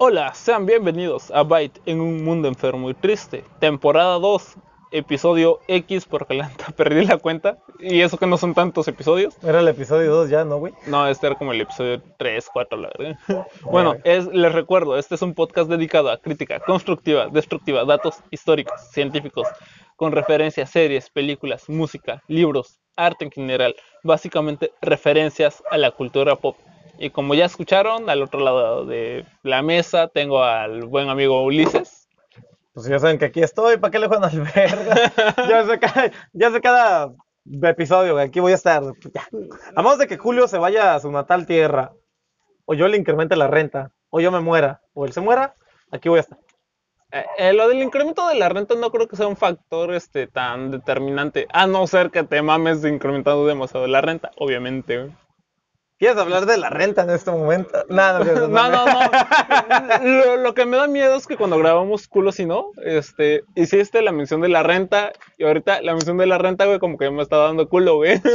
[0.00, 3.42] Hola, sean bienvenidos a Byte en un mundo enfermo y triste.
[3.58, 4.54] Temporada 2,
[4.92, 7.58] episodio X, porque la neta perdí la cuenta.
[7.80, 9.36] Y eso que no son tantos episodios.
[9.42, 10.72] Era el episodio 2 ya, ¿no, güey?
[10.86, 13.18] No, este era como el episodio 3, 4, la verdad.
[13.62, 18.80] Bueno, es, les recuerdo, este es un podcast dedicado a crítica constructiva, destructiva, datos históricos,
[18.92, 19.48] científicos,
[19.96, 23.74] con referencia a series, películas, música, libros, arte en general.
[24.04, 26.56] Básicamente referencias a la cultura pop.
[26.98, 32.08] Y como ya escucharon, al otro lado de la mesa tengo al buen amigo Ulises.
[32.74, 35.12] Pues ya saben que aquí estoy, ¿para qué le juegan al verga?
[35.48, 37.12] ya, sé cada, ya sé cada
[37.62, 38.82] episodio, aquí voy a estar.
[39.74, 41.92] A menos de que Julio se vaya a su natal tierra,
[42.66, 45.54] o yo le incremente la renta, o yo me muera, o él se muera,
[45.90, 46.38] aquí voy a estar.
[47.10, 50.26] Eh, eh, lo del incremento de la renta no creo que sea un factor este,
[50.26, 55.10] tan determinante, a no ser que te mames incrementando demasiado la renta, obviamente.
[55.98, 57.84] ¿Quieres hablar de la renta en este momento?
[57.88, 58.48] No, no, no.
[58.48, 59.10] No, no.
[60.02, 64.00] Lo, lo que me da miedo es que cuando grabamos culos y no, este, hiciste
[64.02, 67.10] la mención de la renta y ahorita la mención de la renta, güey, como que
[67.10, 68.20] me está dando culo, güey.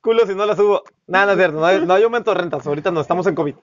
[0.00, 0.82] Culo si no la subo.
[1.06, 1.60] Nada, no es cierto.
[1.60, 2.66] No hay, no hay aumento de rentas.
[2.66, 3.54] Ahorita no, estamos en COVID.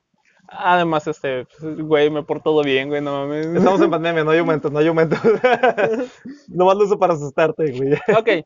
[0.48, 3.48] Además, este, pues, güey, me porto todo bien, güey, no mames.
[3.48, 5.18] Estamos en pandemia, no hay aumento, no hay aumento.
[6.48, 7.94] Nomás lo uso para asustarte, güey.
[8.18, 8.46] Ok,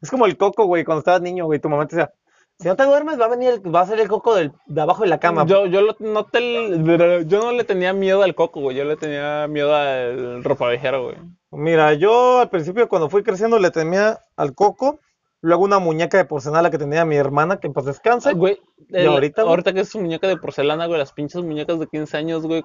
[0.00, 1.60] Es como el coco, güey, cuando estabas niño, güey.
[1.60, 2.12] Tu mamá te decía,
[2.58, 4.80] si no te duermes, va a venir, el- va a ser el coco del, de
[4.80, 5.44] abajo de la cama.
[5.46, 8.96] yo, yo, lo- no te- yo no le tenía miedo al coco, güey, yo le
[8.96, 11.16] tenía miedo al ropavejero, güey.
[11.50, 14.98] Mira, yo al principio cuando fui creciendo le temía al coco.
[15.46, 18.30] Luego una muñeca de porcelana que tenía mi hermana, que pues descanse.
[18.30, 19.50] Ah, Güey, ¿Y el- ahorita, güey?
[19.50, 22.64] ahorita que es su muñeca de porcelana, güey, las pinches muñecas de 15 años, güey,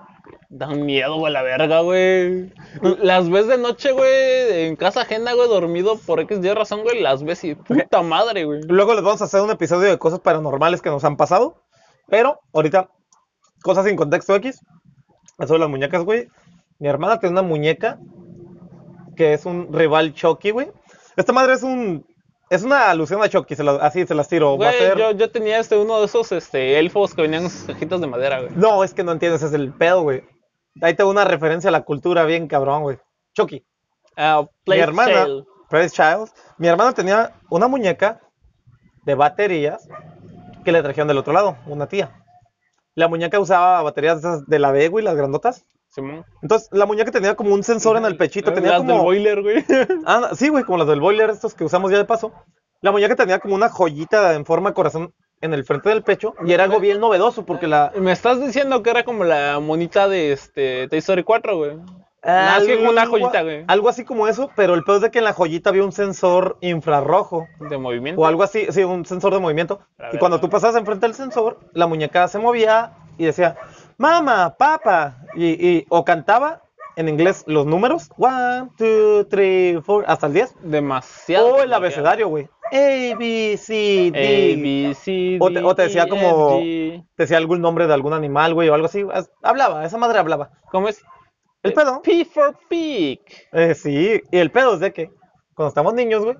[0.49, 2.53] dan miedo, güey, la verga, güey.
[3.01, 7.01] Las ves de noche, güey, en casa ajena, güey, dormido por X de razón, güey,
[7.01, 8.61] las ves y puta madre, güey.
[8.69, 11.61] Luego les vamos a hacer un episodio de cosas paranormales que nos han pasado.
[12.07, 12.89] Pero ahorita,
[13.61, 14.61] cosas sin contexto X.
[15.37, 16.29] Eso de las muñecas, güey.
[16.79, 17.99] Mi hermana tiene una muñeca
[19.17, 20.71] que es un rival Chucky, güey.
[21.17, 22.05] Esta madre es un.
[22.49, 24.57] Es una alusión a Chucky, se la- así se las tiro.
[24.57, 27.43] Va a Güey, ser- yo, yo tenía este, uno de esos, este, elfos que venían
[27.43, 28.51] en sus cajitas de madera, güey.
[28.55, 30.23] No, es que no entiendes, es el pedo, güey.
[30.81, 32.97] Ahí tengo una referencia a la cultura bien cabrón, güey.
[33.35, 33.63] Chucky.
[34.15, 35.27] Ah, Mi hermana.
[35.69, 38.19] Praise Child, mi hermana tenía una muñeca
[39.05, 39.87] de baterías
[40.65, 42.23] que le trajeron del otro lado, una tía.
[42.95, 45.65] La muñeca usaba baterías de, esas de la B, güey, las grandotas.
[45.89, 46.25] Simón.
[46.41, 49.03] Entonces, la muñeca tenía como un sensor en el pechito, tenía Las del como...
[49.03, 49.65] boiler, güey.
[50.05, 52.31] Ah, sí, güey, como las del boiler, estos que usamos ya de paso.
[52.81, 56.33] La muñeca tenía como una joyita en forma de corazón en el frente del pecho
[56.45, 57.91] y era algo bien novedoso porque la...
[57.95, 61.77] Me estás diciendo que era como la monita de este Toy Story 4, güey.
[62.23, 63.63] Más que una joyita, güey.
[63.67, 65.93] Algo así como eso, pero el peor es de que en la joyita había un
[65.93, 67.47] sensor infrarrojo.
[67.69, 68.21] De movimiento.
[68.21, 69.79] O algo así, sí, un sensor de movimiento.
[69.97, 70.51] A Y ver, cuando tú ver.
[70.51, 73.57] pasabas enfrente del sensor, la muñeca se movía y decía,
[73.99, 75.17] mamá, papá.
[75.35, 75.45] Y,
[75.77, 76.63] y- o cantaba
[76.95, 80.55] en inglés los números, one, two, three, four, hasta el 10.
[80.63, 81.55] Demasiado.
[81.55, 82.49] O el abecedario, güey.
[82.71, 84.55] A, B, C, A, D.
[84.57, 86.59] B, C, O te- o te D, decía E, como-.
[86.59, 89.05] Te decía algún nombre de algún animal, güey, o algo así.
[89.13, 90.49] As- Hablaba, esa madre hablaba.
[90.71, 91.01] ¿Cómo es?
[91.61, 92.01] El pedo.
[92.01, 93.19] P for pig.
[93.51, 95.09] Eh, sí, y el pedo es de que
[95.55, 96.37] cuando estábamos niños, güey,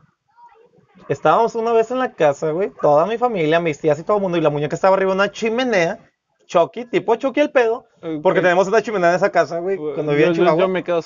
[1.10, 4.24] estábamos una vez en la casa, güey, toda mi familia, mis tías y todo el
[4.24, 6.09] mundo, y la muñeca estaba arriba de una chimenea,
[6.50, 7.86] Chucky, tipo Chucky el pedo,
[8.24, 10.62] porque tenemos una chimenea en esa casa, güey, cuando vivía en yo, Chihuahua.
[10.62, 11.00] yo me quedo.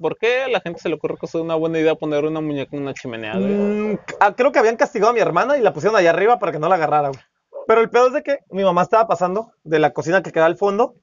[0.00, 2.40] ¿Por qué a la gente se le ocurre que es una buena idea poner una
[2.40, 3.52] muñeca en una chimenea, güey?
[3.52, 6.50] Mm, ah, creo que habían castigado a mi hermana y la pusieron allá arriba para
[6.50, 7.20] que no la agarrara, güey.
[7.68, 10.46] Pero el pedo es de que mi mamá estaba pasando de la cocina que queda
[10.46, 10.96] al fondo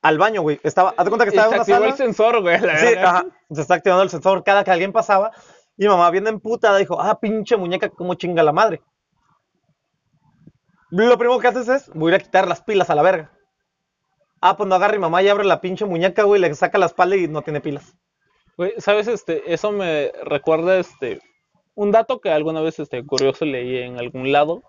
[0.00, 0.58] al baño, güey.
[0.62, 1.88] Estaba, haz de cuenta que estaba se en una activó sala.
[1.90, 2.58] el sensor, güey.
[2.58, 3.26] la Sí, ajá.
[3.50, 5.30] Se está activando el sensor cada que alguien pasaba.
[5.76, 8.80] Y mi mamá, bien emputada, dijo: Ah, pinche muñeca, cómo chinga la madre.
[10.90, 13.32] Lo primero que haces es: Voy a ir a quitar las pilas a la verga.
[14.40, 16.86] Ah, pues no agarra mi mamá y abre la pinche muñeca, güey, le saca la
[16.86, 17.96] espalda y no tiene pilas.
[18.56, 19.08] Güey, ¿sabes?
[19.08, 21.20] Este, eso me recuerda este
[21.76, 24.62] un dato que alguna vez este curioso leí en algún lado.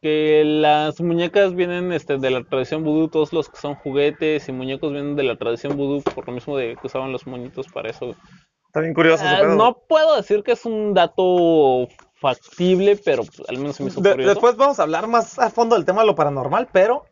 [0.00, 4.52] Que las muñecas vienen este, de la tradición vudú, todos los que son juguetes y
[4.52, 7.88] muñecos vienen de la tradición vudú, por lo mismo de que usaban los moñitos para
[7.88, 8.06] eso.
[8.06, 8.18] güey.
[8.66, 9.54] Está bien curioso pedo.
[9.54, 11.88] no puedo decir que es un dato
[12.24, 15.50] factible, pero pues, al menos se me hizo De- después vamos a hablar más a
[15.50, 17.04] fondo del tema de lo paranormal, pero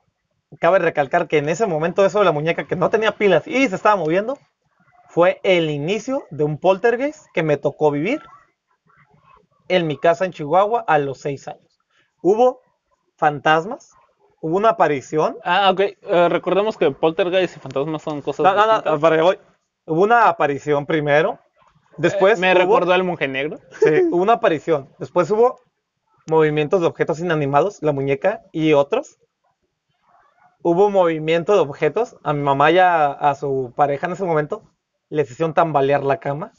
[0.59, 3.69] cabe recalcar que en ese momento eso de la muñeca que no tenía pilas y
[3.69, 4.39] se estaba moviendo
[5.09, 8.23] fue el inicio de un poltergeist que me tocó vivir
[9.69, 11.79] en mi casa en Chihuahua a los seis años.
[12.23, 12.61] Hubo
[13.17, 13.93] fantasmas,
[14.41, 15.37] hubo una aparición.
[15.45, 15.81] Ah, ok.
[15.81, 19.39] Eh, recordemos que poltergeist y fantasmas son cosas No, no, no, para allá voy.
[19.87, 21.39] Hubo una aparición primero,
[21.99, 23.59] después Eh, me hubo- recordó al monje negro.
[23.81, 24.89] Sí, hubo una aparición.
[24.99, 25.61] Después hubo
[26.31, 29.19] movimientos de objetos inanimados, la muñeca y otros.
[30.65, 32.17] hubo movimiento de objetos.
[32.23, 34.63] A mi mamá y a, a su pareja en ese momento
[35.09, 36.53] les hicieron tambalear la cama.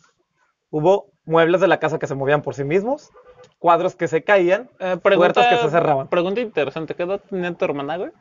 [0.70, 3.12] Hubo muebles de la casa que se movían por sí mismos,
[3.60, 6.10] cuadros que se caían, Eh, puertas que se cerraban.
[6.10, 8.12] Pregunta interesante, ¿qué edad tenía tu hermana, güey?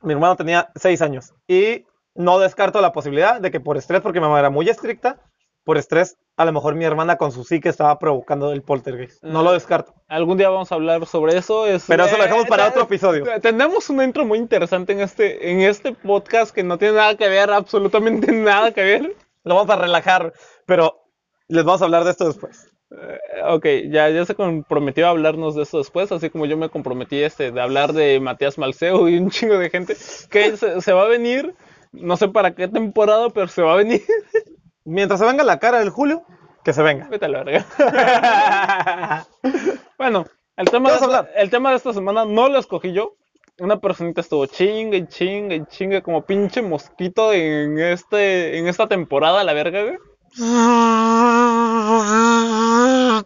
[0.00, 4.20] Mi hermano tenía seis años y no descarto la posibilidad de que por estrés, porque
[4.20, 5.20] mi mamá era muy estricta,
[5.64, 9.22] por estrés, a lo mejor mi hermana con su psique estaba provocando el poltergeist.
[9.24, 9.92] No lo descarto.
[10.06, 11.66] Algún día vamos a hablar sobre eso.
[11.66, 13.24] Es, Pero eso lo dejamos para eh, otro episodio.
[13.40, 17.28] Tenemos una intro muy interesante en este, en este podcast que no tiene nada que
[17.28, 19.16] ver, absolutamente nada que ver.
[19.42, 20.32] Lo vamos a relajar,
[20.64, 21.08] pero
[21.48, 22.70] les vamos a hablar de esto después.
[22.90, 26.70] Eh, ok, ya, ya se comprometió a hablarnos de eso después, así como yo me
[26.70, 29.96] comprometí este, de hablar de Matías Malceo y un chingo de gente
[30.30, 31.54] que se, se va a venir,
[31.92, 34.02] no sé para qué temporada, pero se va a venir.
[34.90, 36.22] Mientras se venga la cara del Julio,
[36.64, 37.08] que se venga.
[37.08, 39.26] Vete a la verga.
[39.98, 40.24] bueno,
[40.56, 41.30] el tema, ¿Qué de esta, hablar?
[41.36, 43.14] el tema de esta semana no lo escogí yo.
[43.58, 49.52] Una personita estuvo chingue chingue chingue como pinche mosquito en este en esta temporada, la
[49.52, 49.98] verga, güey.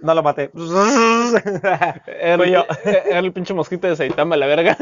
[0.00, 0.50] No lo maté.
[2.20, 2.64] Era, Fui yo.
[2.84, 4.76] era el pinche mosquito de Saitama, la verga.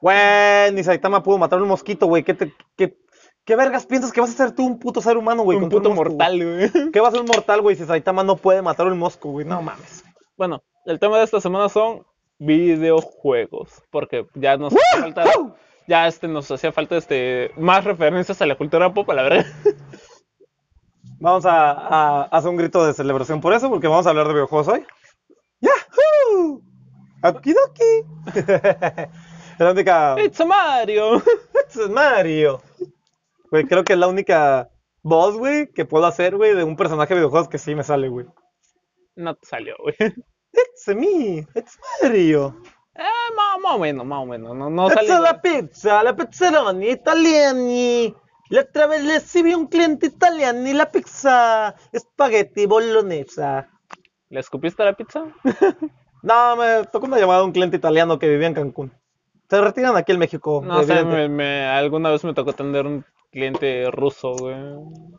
[0.00, 2.22] Güey, ni Saitama pudo matar a un mosquito, güey.
[2.24, 2.96] ¿Qué, te- qué,
[3.44, 5.58] qué vergas piensas que vas a ser tú un puto ser humano, güey?
[5.58, 6.90] un puto mosco, mortal, güey.
[6.92, 9.30] ¿Qué va a ser un mortal, güey, si Saitama no puede matar a un mosco,
[9.30, 9.46] güey?
[9.46, 10.04] No mames.
[10.36, 12.06] Bueno, el tema de esta semana son
[12.38, 15.24] videojuegos, porque ya nos hacía falta,
[15.86, 19.46] ya este nos hacía falta este más referencias a la cultura pop, la verdad.
[21.20, 24.32] Vamos a, a hacer un grito de celebración por eso, porque vamos a hablar de
[24.32, 24.86] videojuegos hoy.
[25.60, 26.62] ¡Yahoo!
[27.22, 28.04] ¡Okidoki!
[29.58, 30.16] la única.
[30.18, 31.22] It's a Mario.
[31.68, 32.62] Es Mario.
[33.50, 34.68] Güey, creo que es la única
[35.02, 38.08] voz, güey, que puedo hacer, güey, de un personaje de videojuegos que sí me sale,
[38.08, 38.26] güey.
[39.16, 39.94] No te salió, güey.
[39.98, 42.56] It's me, it's Mario.
[42.94, 43.02] Eh,
[43.36, 44.56] más, más o menos, más o menos.
[44.56, 45.20] No, no It's salió.
[45.20, 48.14] la pizza, la pizzeronia italiani.
[48.48, 53.68] La otra vez recibí un cliente italiano y la pizza spaghetti bolognesa.
[54.28, 55.24] ¿Le escupiste la pizza?
[56.22, 58.92] No, me tocó una llamada de un cliente italiano que vivía en Cancún.
[59.48, 60.60] Se retiran aquí en México.
[60.62, 64.56] No sé, me, me- alguna vez me tocó atender un cliente ruso, güey.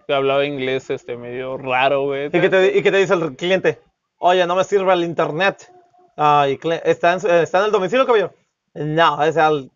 [0.07, 2.27] Que hablaba inglés este medio raro, güey.
[2.27, 3.81] ¿Y qué, te, dice el cliente?
[4.17, 5.71] Oye, no me sirve el internet.
[6.17, 8.33] Ah, y cli- ¿está, en, el domicilio, caballero?
[8.73, 9.71] No, es el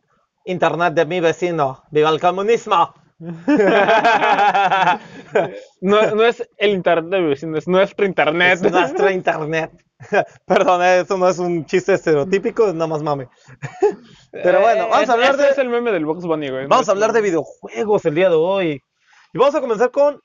[0.46, 1.84] internet de mi vecino.
[1.92, 2.94] ¡Viva el comunismo!
[5.82, 8.60] No, no es el internet de mi vecino, es nuestro internet.
[8.64, 9.72] Es nuestro internet.
[10.46, 13.30] Perdón, eh, eso no es un chiste estereotípico, es nada más mame.
[14.32, 16.68] Pero bueno, vamos a hablar de, es el meme del Box Bunny, güey.
[16.68, 18.82] vamos a hablar de videojuegos el día de hoy.
[19.34, 20.20] Y vamos a comenzar con.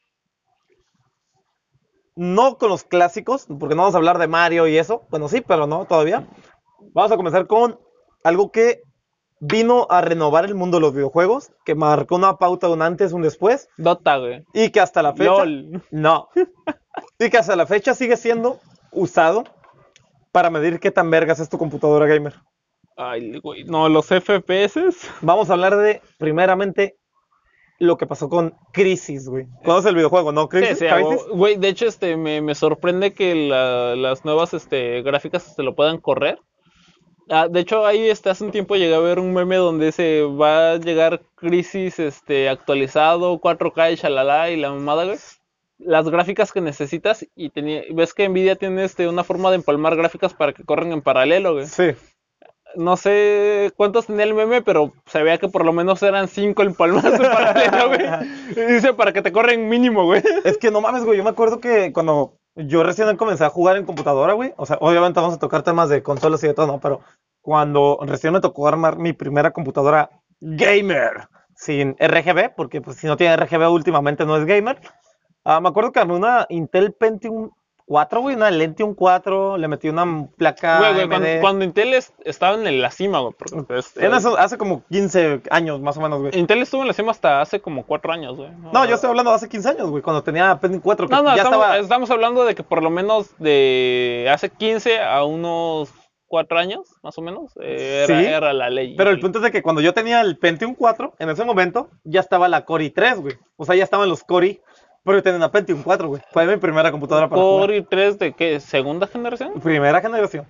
[2.17, 5.07] No con los clásicos, porque no vamos a hablar de Mario y eso.
[5.11, 6.29] Bueno, sí, pero no todavía.
[6.93, 7.79] Vamos a comenzar con
[8.25, 8.83] algo que
[9.41, 13.23] vino a renovar el mundo de los videojuegos, que marcó una pauta, un antes, un
[13.23, 14.45] después, Dota, güey.
[14.53, 15.31] y que hasta la fecha.
[15.31, 15.83] LOL.
[15.91, 16.29] No.
[17.19, 18.59] Y que hasta la fecha sigue siendo
[18.93, 19.45] usado
[20.33, 22.35] para medir qué tan vergas es tu computadora gamer.
[22.97, 23.65] Ay, güey.
[23.65, 24.79] No, los FPS.
[25.23, 26.97] Vamos a hablar de, primeramente,
[27.79, 29.47] lo que pasó con Crisis, güey.
[29.65, 30.49] ¿Conoces el videojuego, no?
[30.51, 30.79] Crisis.
[30.81, 35.55] sí, güey, Güey, de hecho, este, me, me sorprende que la- las nuevas este, gráficas
[35.55, 36.39] se lo puedan correr.
[37.33, 40.23] Ah, de hecho, ahí este, hace un tiempo llegué a ver un meme donde se
[40.23, 45.17] va a llegar Crisis este, actualizado, 4K y shalala y la mamada, güey.
[45.79, 47.51] Las gráficas que necesitas y
[47.95, 51.55] ves que Nvidia tiene este, una forma de empalmar gráficas para que corran en paralelo,
[51.55, 51.67] güey.
[51.67, 51.93] Sí.
[52.75, 56.63] No sé cuántos tenía el meme, pero se veía que por lo menos eran 5
[56.65, 58.67] empalmadas en paralelo, güey.
[58.75, 60.23] Dice para que te corren mínimo, güey.
[60.45, 61.17] Es que no mames, güey.
[61.17, 64.53] Yo me acuerdo que cuando yo recién comencé a jugar en computadora, güey.
[64.57, 66.81] O sea, obviamente vamos a tocar temas de consolas y de todo, ¿no?
[66.81, 67.01] Pero
[67.41, 73.17] cuando recién me tocó armar mi primera computadora gamer sin RGB, porque pues si no
[73.17, 74.79] tiene RGB últimamente no es gamer.
[75.45, 77.51] Ah, me acuerdo que armé una Intel Pentium
[77.87, 82.55] 4, güey, una Lentium 4, le metí una placa Güey, güey, cuando, Intel es- estaba
[82.55, 83.35] en la cima, güey.
[83.37, 86.39] porque, pues, eso- hace como 15 años más o menos, güey.
[86.39, 88.49] Intel estuvo en la cima hasta hace como 4 años, güey.
[88.73, 91.23] No, yo estoy hablando de hace 15 años, güey, cuando tenía Pentium 4, que No,
[91.25, 91.79] no, ya estamos, estaba...
[91.79, 95.93] estamos hablando de que por lo menos de hace 15 a unos
[96.31, 98.95] 4 años, más o menos, eh, era, Sí, era la ley.
[98.97, 101.91] Pero el punto es de que cuando yo tenía el Pentium 4, en ese momento
[102.05, 103.35] ya estaba la Core i3, güey.
[103.57, 104.61] O sea, ya estaban los Core i,
[105.05, 106.23] pero yo tenía una Pentium 4, güey.
[106.31, 107.43] Fue mi primera computadora para.
[107.43, 108.61] Core i3 de qué?
[108.61, 109.55] ¿Segunda generación?
[109.61, 110.47] Primera generación.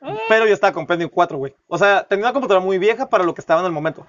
[0.00, 0.14] Ah.
[0.28, 1.52] Pero yo estaba con Pentium 4, güey.
[1.66, 4.06] O sea, tenía una computadora muy vieja para lo que estaba en el momento.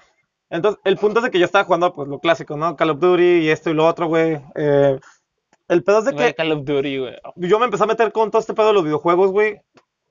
[0.51, 2.75] Entonces, el punto es de que yo estaba jugando, pues, lo clásico, ¿no?
[2.75, 4.39] Call of Duty y esto y lo otro, güey.
[4.53, 4.99] Eh,
[5.69, 7.15] el pedo es de que Call of Duty, güey.
[7.35, 9.59] yo me empecé a meter con todo este pedo de los videojuegos, güey.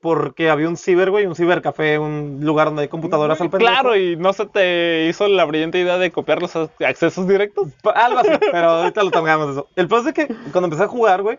[0.01, 3.73] Porque había un ciber, güey, un cibercafé, un lugar donde hay computadoras al pendejo.
[3.73, 7.69] Claro, y no se te hizo la brillante idea de copiar los accesos directos.
[7.95, 9.69] Algo así, pero ahorita lo tomamos eso.
[9.75, 11.39] El problema es que cuando empecé a jugar, güey,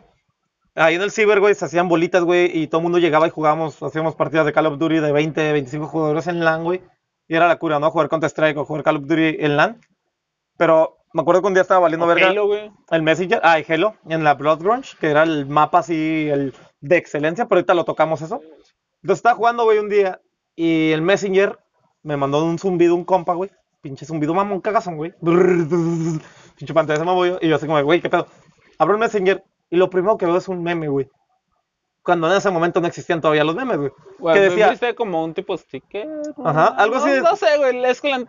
[0.76, 3.32] ahí en el ciber, güey, se hacían bolitas, güey, y todo el mundo llegaba y
[3.32, 6.82] jugábamos, hacíamos partidas de Call of Duty de 20, 25 jugadores en LAN, güey.
[7.28, 7.92] Y era la cura, ¿no?
[7.92, 9.82] Jugar Counter-Strike o jugar Call of Duty en LAN.
[10.58, 12.72] Pero me acuerdo que un día estaba valiendo verga Halo, güey.
[12.92, 16.54] el Messenger, ah, y Halo, en la Blood Grunge, que era el mapa así, el
[16.82, 18.42] de excelencia, pero ahorita lo tocamos eso.
[19.02, 20.22] Entonces estaba jugando, güey, un día,
[20.56, 21.58] y el Messenger
[22.04, 23.50] me mandó un zumbido, un compa, güey.
[23.82, 25.14] Pinche zumbido mamón, cagazón, güey.
[26.58, 28.28] Pinche pantalla se me movió, y yo así como, güey, ¿qué pedo?
[28.78, 31.10] Abro el Messenger, y lo primero que veo es un meme, güey.
[32.04, 33.92] Cuando en ese momento no existían todavía los memes, güey.
[34.18, 36.08] Bueno, que decía, viste como un tipo sticker.
[36.44, 38.26] Ajá, algo No, así de- No sé, güey, es que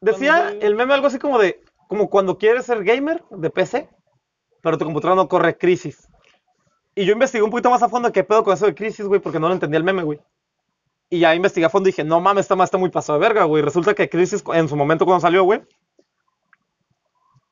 [0.00, 3.88] Decía cuando- el meme algo así como de, como cuando quieres ser gamer de PC,
[4.62, 6.08] pero tu computadora no corre Crisis.
[6.94, 9.20] Y yo investigué un poquito más a fondo qué pedo con eso de Crisis, güey,
[9.20, 10.18] porque no lo entendía el meme, güey.
[11.08, 13.26] Y ya investigué a fondo y dije, no mames, esta más está muy pasado de
[13.26, 13.62] verga, güey.
[13.62, 15.60] Resulta que Crisis, en su momento cuando salió, güey,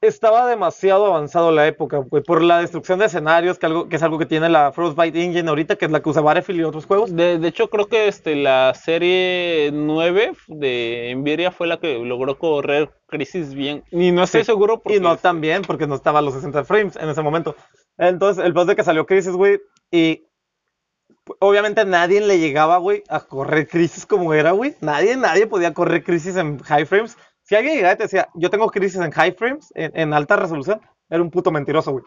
[0.02, 4.02] estaba demasiado avanzado la época, güey, por la destrucción de escenarios, que, algo, que es
[4.02, 6.86] algo que tiene la Frostbite Engine ahorita, que es la que usa Battlefield y otros
[6.86, 7.14] juegos.
[7.14, 12.38] De, de hecho, creo que este, la serie 9 de Nvidia fue la que logró
[12.38, 13.84] correr Crisis bien.
[13.90, 14.46] Y no estoy Sí.
[14.46, 14.96] seguro porque...
[14.96, 17.54] Y no tan bien, porque no estaba a los 60 frames en ese momento.
[17.98, 20.24] Entonces, el post de que salió Crisis, güey, y
[21.38, 24.74] obviamente nadie le llegaba, güey, a correr Crisis como era, güey.
[24.80, 27.16] Nadie, nadie podía correr Crisis en high frames.
[27.42, 30.36] Si alguien llegaba y te decía, yo tengo Crisis en high frames, en, en alta
[30.36, 32.04] resolución, era un puto mentiroso, güey.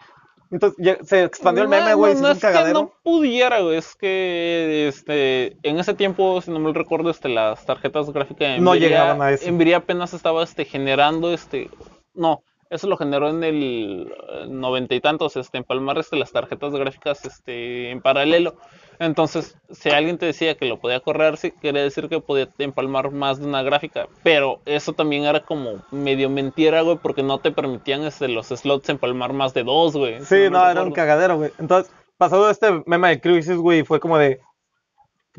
[0.53, 3.77] Entonces, ya se expandió el meme, No, güey, no, no es que no pudiera, güey.
[3.77, 8.59] Es que este, en ese tiempo, si no me recuerdo, este, las tarjetas gráficas de
[8.59, 9.51] No Nvidia, llegaban a eso.
[9.51, 11.71] Nvidia apenas estaba este, generando, este,
[12.13, 12.43] no,
[12.73, 17.23] eso lo generó en el eh, noventa y tantos, este, empalmar este, las tarjetas gráficas
[17.25, 18.55] este, en paralelo.
[18.99, 23.11] Entonces, si alguien te decía que lo podía correr, sí, quería decir que podía empalmar
[23.11, 24.07] más de una gráfica.
[24.21, 28.89] Pero eso también era como medio mentira, güey, porque no te permitían este, los slots
[28.89, 30.21] empalmar más de dos, güey.
[30.23, 31.51] Sí, no, era un cagadero, güey.
[31.59, 34.39] Entonces, pasó este meme de Crisis, güey, fue como de.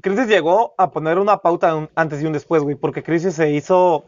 [0.02, 3.50] Crisis llegó a poner una pauta un- antes y un después, güey, porque Crisis se
[3.52, 4.04] hizo.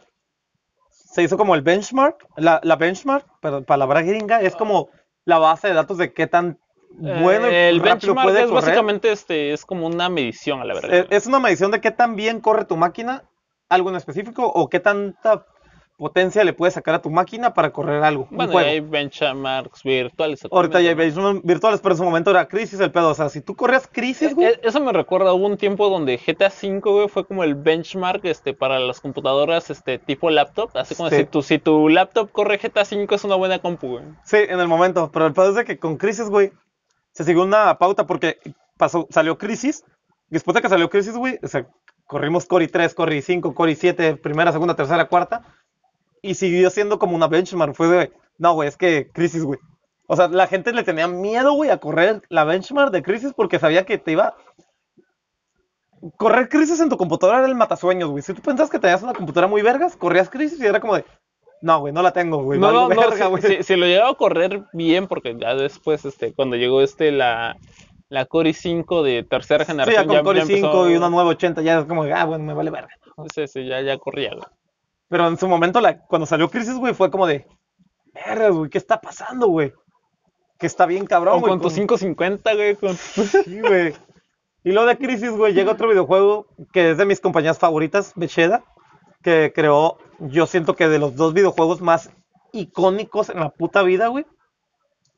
[1.17, 2.27] Se hizo como el benchmark.
[2.37, 4.91] La, la benchmark, pero palabra gringa, es como
[5.25, 6.59] la base de datos de qué tan
[6.91, 8.63] bueno y Eh, el benchmark puede es correr.
[8.63, 10.93] básicamente este, es como una medición a la verdad.
[10.95, 13.25] Eh, Es una medición de qué tan bien corre tu máquina,
[13.71, 15.47] algo en específico, o qué tanta
[15.97, 18.27] potencia le puedes sacar a tu máquina para correr algo.
[18.31, 18.69] un bueno, juego.
[18.69, 20.41] y hay benchmarks virtuales.
[20.51, 23.11] Ahorita ya hay benchmarks virtuales, pero en su momento era Crisis el pedo.
[23.11, 24.49] O sea, si tú corrías Crisis, güey.
[24.49, 28.25] Eh, Eso me recuerda, hubo un tiempo donde GTA V, güey, fue como el benchmark
[28.25, 30.71] este, para las computadoras este, tipo laptop.
[30.75, 31.17] Así como Sí.
[31.17, 34.05] si, tu, si tu laptop corre GTA V es una buena compu, güey.
[34.25, 35.11] Sí, en el momento.
[35.13, 36.53] Pero el pedo es de que con Crisis, güey,
[37.13, 38.39] se siguió una pauta porque
[38.77, 39.83] pasó, salió Crisis.
[40.29, 41.67] Y después de que salió Crisis, güey, o sea,
[42.05, 45.43] corrimos Core 3, Core 5, Core 7, primera, segunda, tercera, cuarta.
[46.27, 47.75] Y siguió siendo como una benchmark.
[47.75, 49.59] Fue de, no, güey, es que Crisis, güey.
[50.09, 53.59] O sea, la gente le tenía miedo, güey, a correr la benchmark de Crisis porque
[53.59, 54.37] sabía que te iba.
[56.17, 58.23] Correr Crisis en tu computadora era el matasueños, güey.
[58.23, 61.05] Si tú pensabas que tenías una computadora muy vergas, corrías Crisis y era como de,
[61.63, 62.59] no, güey, no la tengo, güey.
[62.61, 63.43] No, no, no, verga, si, güey".
[63.43, 67.57] si- si lo llegaba a correr bien, porque ya después, este, cuando llegó este, la,
[68.09, 71.09] la Core i5 de tercera Sí, generación, ya con Core ya 5 empezó- y una
[71.09, 72.91] 980 ya es como, ah, bueno, me vale verga.
[73.35, 74.45] Sí, sí, ya, ya corría, güey.
[75.09, 77.47] Pero en su momento, la, cuando salió Crisis, güey, fue como de,
[78.13, 79.73] verga, güey, ¿qué está pasando, güey?
[80.59, 81.51] Que está bien cabrón, güey.
[81.51, 82.97] con tu con- 550, güey, con...
[82.97, 83.95] Sí, güey.
[84.65, 88.65] Y lo de Crisis, güey, llega otro videojuego que es de mis compañías favoritas, Bethesda,
[89.23, 92.11] que creó, yo siento que de los dos videojuegos más
[92.53, 94.27] icónicos en la puta vida, güey.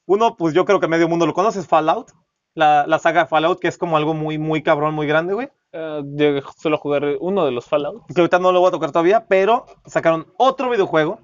[0.07, 2.11] Uno, pues yo creo que medio mundo lo conoce, es Fallout.
[2.55, 5.49] La, la saga Fallout, que es como algo muy, muy cabrón, muy grande, güey.
[5.73, 8.07] Yo suelo jugar uno de los Fallout.
[8.07, 11.21] que ahorita no lo voy a tocar todavía, pero sacaron otro videojuego,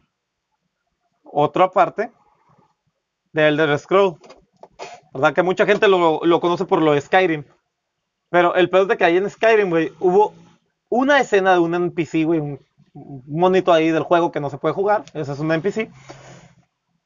[1.25, 2.13] otro aparte,
[3.33, 4.17] de Elder Scroll.
[5.13, 5.33] ¿Verdad?
[5.33, 7.45] Que mucha gente lo, lo conoce por lo de Skyrim.
[8.31, 10.35] Pero el peor es de que ahí en Skyrim, güey, hubo
[10.89, 12.61] una escena de un NPC, güey, un,
[13.27, 15.05] monito ahí del juego que no se puede jugar.
[15.15, 15.91] Ese es un NPC.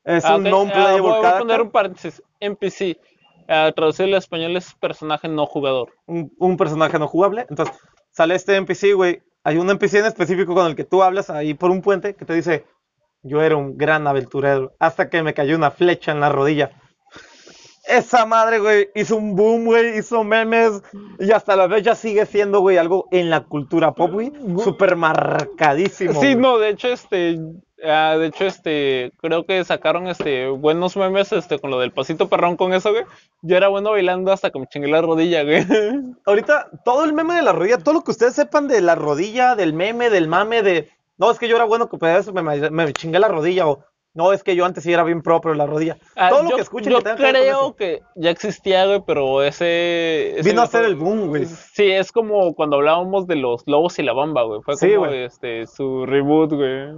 [0.04, 2.22] Es Ah, un non-playable ah, voy, voy a poner un paréntesis.
[2.40, 2.98] NPC.
[3.48, 5.92] Ah, traducirlo al español es personaje no jugador.
[6.06, 7.46] un, un personaje no jugable.
[7.48, 7.74] Entonces,
[8.10, 9.22] sale este NPC, güey.
[9.42, 12.26] Hay un NPC en específico con el que tú hablas ahí por un puente que
[12.26, 12.66] te dice,
[13.22, 16.70] yo era un gran aventurero hasta que me cayó una flecha en la rodilla.
[17.86, 20.82] Esa madre, güey, hizo un boom, güey, hizo memes
[21.18, 24.30] y hasta la fecha sigue siendo, güey, algo en la cultura pop, güey,
[24.62, 26.12] súper marcadísimo.
[26.12, 26.36] Sí, güey.
[26.36, 27.38] no, de hecho, este,
[27.84, 32.28] Ah, de hecho, este, creo que sacaron este buenos memes este con lo del pasito
[32.28, 33.04] perrón con eso, güey.
[33.42, 35.64] Yo era bueno bailando hasta que me chingué la rodilla, güey.
[36.26, 39.54] Ahorita, todo el meme de la rodilla, todo lo que ustedes sepan de la rodilla,
[39.54, 40.90] del meme, del mame, de.
[41.18, 43.84] No, es que yo era bueno, que eso me, me, me chingué la rodilla, o
[44.14, 45.96] no, es que yo antes sí era bien pro, pero la rodilla.
[46.16, 50.48] Ah, todo lo que escuchen yo que creo que ya existía, güey, pero ese, ese
[50.48, 51.46] Vino a ser el boom, güey.
[51.46, 54.60] Sí, es como cuando hablábamos de los lobos y la bamba, güey.
[54.62, 55.22] Fue Sí, como güey.
[55.22, 56.94] este su reboot, güey.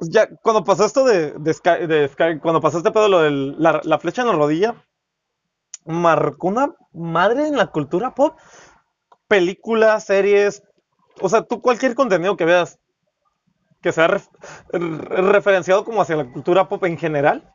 [0.00, 3.98] Ya, cuando pasó esto de, Sky, de Sky- cuando pasó este pedo, lo de la,
[3.98, 4.74] flecha en la rodilla,
[5.84, 8.38] marcó una madre en la cultura pop.
[9.28, 10.62] Películas, series,
[11.20, 12.78] o sea, tú cualquier contenido que veas
[13.82, 14.28] que sea ref-
[14.72, 17.54] re- referenciado como hacia la cultura pop en general,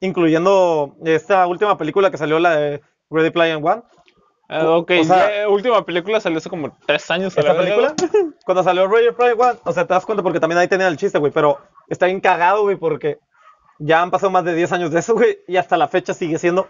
[0.00, 3.82] incluyendo esta última película que salió, la de Ready Player One.
[4.48, 7.34] Ah, ok, o sea- ya, última película salió hace como tres años.
[7.36, 7.94] la ¿Esta película?
[8.46, 10.96] Cuando salió Ready Player One, o sea, te das cuenta porque también ahí tenía el
[10.96, 13.18] chiste, güey, pero está bien cagado, güey, porque
[13.78, 16.38] ya han pasado más de 10 años de eso, güey, y hasta la fecha sigue
[16.38, 16.66] siendo,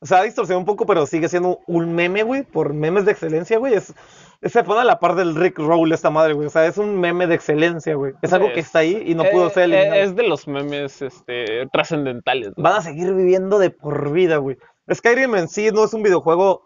[0.00, 3.12] o sea, ha distorsionado un poco, pero sigue siendo un meme, güey, por memes de
[3.12, 3.92] excelencia, güey, es,
[4.40, 6.78] es- se pone a la par del Rick Roll esta madre, güey, o sea, es
[6.78, 9.50] un meme de excelencia, güey, es algo que Es- está ahí y no pudo Eh,
[9.50, 10.00] ser eh, eliminado.
[10.02, 12.52] Es de los memes este, trascendentales.
[12.56, 14.56] Van a seguir viviendo de por vida, güey.
[14.92, 16.62] Skyrim en sí no es un videojuego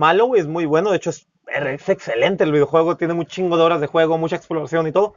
[0.00, 0.90] malo, güey, es muy bueno.
[0.90, 1.28] De hecho, es,
[1.88, 2.96] excelente el videojuego.
[2.96, 5.14] Tiene un chingo de horas de juego, mucha exploración y todo.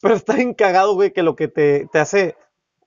[0.00, 2.36] Pero está bien cagado, güey, que lo que te, hace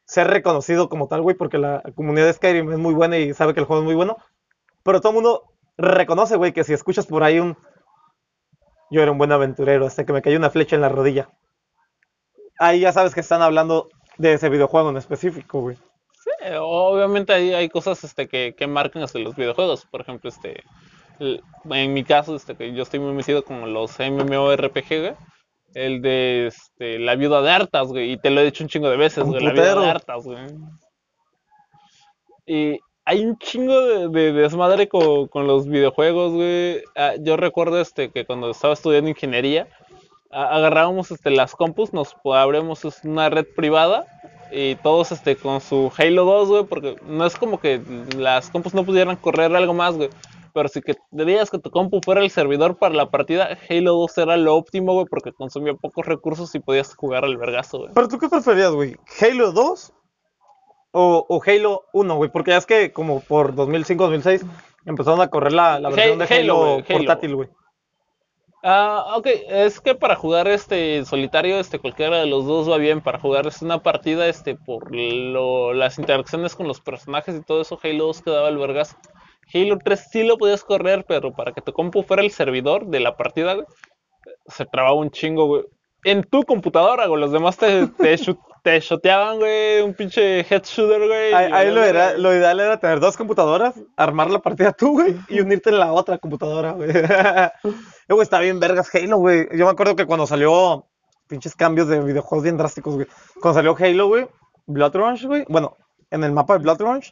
[0.06, 3.54] ser reconocido como tal, güey, porque la comunidad de Skyrim es muy buena y sabe
[3.54, 4.18] que el juego es muy bueno.
[4.82, 5.44] Pero todo el mundo
[5.78, 7.58] reconoce, güey, que si escuchas por ahí un.
[8.90, 11.30] Yo era un buen aventurero hasta que me cayó una flecha en la rodilla.
[12.60, 15.78] Ahí ya sabes que están hablando de ese videojuego en específico, güey.
[16.44, 19.86] Eh, obviamente hay, hay cosas este, que, que marcan hasta los videojuegos.
[19.86, 20.64] Por ejemplo, este
[21.20, 25.14] en mi caso, este, que yo estoy muy metido con los MMORPG, güey.
[25.74, 28.12] El de este, la viuda de Artas, güey.
[28.12, 29.44] Y te lo he dicho un chingo de veces, güey.
[29.44, 29.92] La viuda de putero.
[29.92, 30.46] Artas, güey.
[32.46, 36.82] Y hay un chingo de, de desmadre con, con los videojuegos, güey.
[36.96, 39.68] Ah, yo recuerdo este, que cuando estaba estudiando ingeniería,
[40.32, 44.06] a- agarrábamos este, las compus, nos abrimos una red privada
[44.52, 47.82] y todos este, con su Halo 2, güey, porque no es como que
[48.18, 50.10] las compus no pudieran correr algo más, güey.
[50.54, 54.18] Pero si que dirías que tu compu fuera el servidor para la partida, Halo 2
[54.20, 57.92] era lo óptimo, güey, porque consumía pocos recursos y podías jugar al vergazo, güey.
[57.96, 58.96] Pero tú qué preferías, güey?
[59.20, 59.94] ¿Halo 2
[60.92, 62.30] o, o Halo 1, güey?
[62.32, 64.46] Porque ya es que como por 2005, 2006
[64.86, 67.50] empezaron a correr la, la versión de Halo, portátil, güey.
[68.66, 72.78] Ah, ok, es que para jugar este en solitario, este cualquiera de los dos va
[72.78, 73.02] bien.
[73.02, 77.62] Para jugar es una partida, este, por lo- las interacciones con los personajes y todo
[77.62, 78.96] eso, Halo 2 quedaba el vergazo.
[79.54, 83.00] Halo 3 sí lo podías correr, pero para que tu compu fuera el servidor de
[83.00, 83.66] la partida, güey,
[84.48, 85.64] se trababa un chingo, güey.
[86.06, 90.64] En tu computadora, güey, los demás te, te, shoot- te shoteaban, güey, un pinche head
[90.64, 91.34] shooter, güey.
[91.34, 95.40] Ahí, lo, era, lo ideal era tener dos computadoras, armar la partida tú, güey, y
[95.40, 96.90] unirte en la otra computadora, güey.
[98.10, 99.48] Eh, güey, está bien vergas Halo, güey.
[99.58, 100.86] Yo me acuerdo que cuando salió
[101.30, 103.08] pinches cambios de videojuegos bien drásticos, güey.
[103.42, 104.28] Cuando salió Halo, güey,
[104.66, 105.46] Blood Rush, güey.
[105.48, 105.78] Bueno,
[106.12, 107.12] en el mapa de Blood Rush,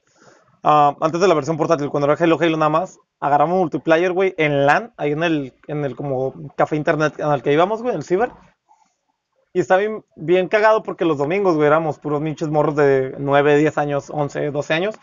[0.64, 4.34] ah, antes de la versión portátil, cuando era Halo, Halo nada más, agarramos multiplayer, güey,
[4.38, 7.94] en LAN, ahí en el, en el como café internet en el que íbamos, güey,
[7.94, 8.32] en el ciber.
[9.54, 13.58] Y está bien, bien cagado porque los domingos, güey, éramos puros pinches morros de 9,
[13.58, 14.96] 10 años, 11, 12 años.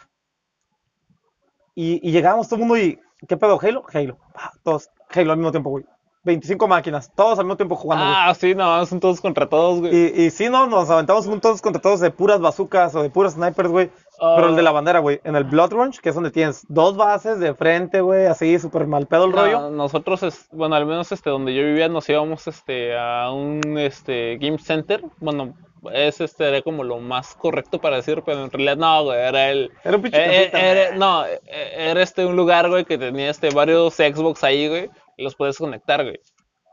[1.75, 3.59] Y, y llegábamos todo el mundo y, ¿qué pedo?
[3.61, 3.85] ¿Halo?
[3.93, 4.19] Halo.
[4.35, 5.85] Ah, todos, Halo al mismo tiempo, güey.
[6.25, 8.17] 25 máquinas, todos al mismo tiempo jugando, güey.
[8.17, 9.95] Ah, sí, no, son todos contra todos, güey.
[9.95, 13.11] Y, y sí, no, nos aventamos un todos contra todos de puras bazucas o de
[13.11, 13.91] puras snipers, güey.
[14.21, 14.35] Ah.
[14.37, 16.97] Pero el de la bandera, güey, en el Blood Runch, que es donde tienes dos
[16.97, 19.71] bases de frente, güey, así súper mal pedo el No, rollo.
[19.71, 24.37] nosotros, es- bueno, al menos este donde yo vivía nos íbamos este a un este
[24.41, 25.03] game center.
[25.19, 25.55] Bueno,
[25.93, 29.51] es este era como lo más correcto para decir, pero en realidad no, güey, era
[29.51, 31.39] el Era un pinche eh, eh, era- no, eh,
[31.77, 35.57] era este un lugar, güey, que tenía este varios Xbox ahí, güey, y los puedes
[35.59, 36.19] conectar, güey.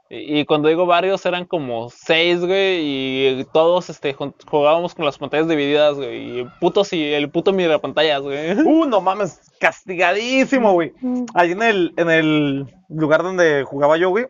[0.10, 5.18] Y, y cuando digo varios eran como seis, güey, y todos este jugábamos con las
[5.18, 8.52] pantallas divididas, güey, y putos y el puto mirapantallas, güey.
[8.60, 10.94] Uh, no mames, castigadísimo, güey.
[11.34, 14.28] Allí en el, en el lugar donde jugaba yo, güey,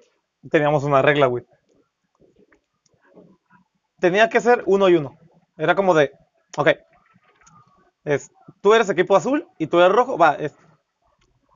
[0.50, 1.44] teníamos una regla, güey.
[4.00, 5.18] Tenía que ser uno y uno.
[5.58, 6.12] Era como de,
[6.58, 6.70] ok,
[8.06, 10.56] es, tú eres equipo azul y tú eres rojo, va, es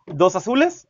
[0.08, 0.88] dos azules,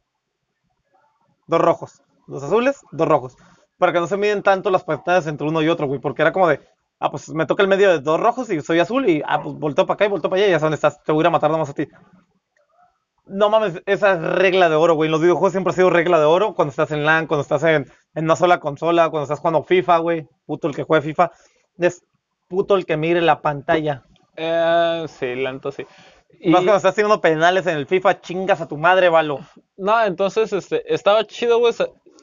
[1.48, 2.02] dos rojos.
[2.30, 3.36] Dos azules, dos rojos.
[3.78, 6.32] Para que no se miden tanto las pantallas entre uno y otro, güey, porque era
[6.32, 6.60] como de,
[7.00, 9.56] ah, pues me toca el medio de dos rojos y soy azul y, ah, pues
[9.56, 11.24] volteo para acá y volteo para allá y ya sé dónde estás, te voy a
[11.24, 11.88] ir a matar nomás a ti.
[13.26, 15.08] No mames, esa es regla de oro, güey.
[15.08, 16.56] En los videojuegos siempre ha sido regla de oro.
[16.56, 19.98] Cuando estás en LAN, cuando estás en, en una sola consola, cuando estás jugando FIFA,
[20.00, 20.28] güey.
[20.48, 21.32] Puto el que juega FIFA.
[21.78, 22.04] Es
[22.48, 24.04] puto el que mire la pantalla.
[24.36, 25.86] Eh, sí, la neta sí.
[26.39, 29.39] Y- Más cuando estás haciendo penales en el FIFA, chingas a tu madre, Valo.
[29.78, 31.74] No, entonces, este, estaba chido, güey.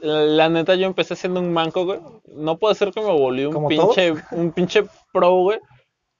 [0.02, 2.00] La, neta, yo empecé siendo un manco, güey.
[2.26, 5.58] No puede ser que me volví un ¿Como pinche, un pinche pro, güey.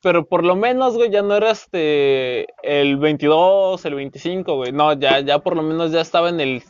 [0.03, 4.73] Pero por lo menos, güey, ya no era este, el 22, el 25, güey.
[4.73, 6.63] No, ya, ya por lo menos ya estaba en el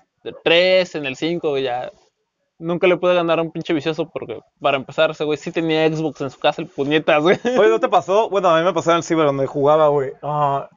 [0.45, 1.90] 3, en el 5, güey, ya.
[2.59, 5.87] Nunca le pude ganar a un pinche vicioso porque, para empezar, ese güey sí tenía
[5.88, 7.38] Xbox en su casa, el puñetas, güey.
[7.59, 8.31] Oye, ¿no te pasó?
[8.31, 10.12] Bueno, a mí me pasó en el ciber donde jugaba, güey.
[10.23, 10.71] Ah,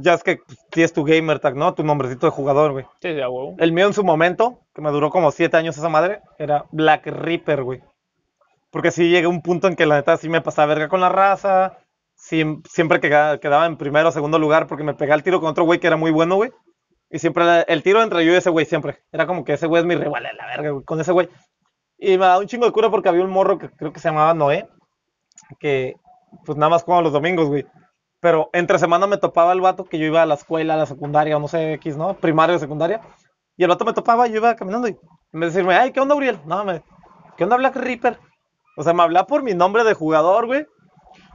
[0.00, 0.38] ya es que
[0.70, 1.74] tienes tu gamer tag, ¿no?
[1.74, 2.84] Tu nombrecito de jugador, güey.
[3.00, 3.54] Sí, ya, güey.
[3.58, 7.06] El mío en su momento, que me duró como siete años esa madre, era Black
[7.06, 7.80] Reaper, güey.
[8.70, 11.00] Porque sí llegué a un punto en que la neta sí me pasaba verga con
[11.00, 11.78] la raza.
[12.20, 15.50] siem- siempre quedaba, quedaba en primero o segundo lugar porque me pegaba el tiro con
[15.50, 16.50] otro güey que era muy bueno, güey.
[17.10, 18.98] Y siempre era- el tiro entre yo y ese güey, siempre.
[19.12, 21.28] Era como que ese güey es mi rival a la verga, güey, con ese güey.
[21.96, 24.08] Y me daba un chingo de cura porque había un morro que creo que se
[24.08, 24.68] llamaba Noé,
[25.60, 25.94] que
[26.44, 27.64] pues nada más jugaba los domingos, güey.
[28.20, 30.86] Pero entre semana me topaba el vato que yo iba a la escuela, a la
[30.86, 32.14] secundaria, o no sé, X, ¿no?
[32.14, 33.00] Primaria o secundaria.
[33.56, 34.92] Y el vato me topaba, yo iba caminando y
[35.32, 36.38] de decirme, ay, ¿qué onda, Uriel?
[36.46, 36.82] No, me,
[37.36, 38.18] ¿qué onda, Black Reaper?
[38.76, 40.66] O sea, me hablaba por mi nombre de jugador, güey.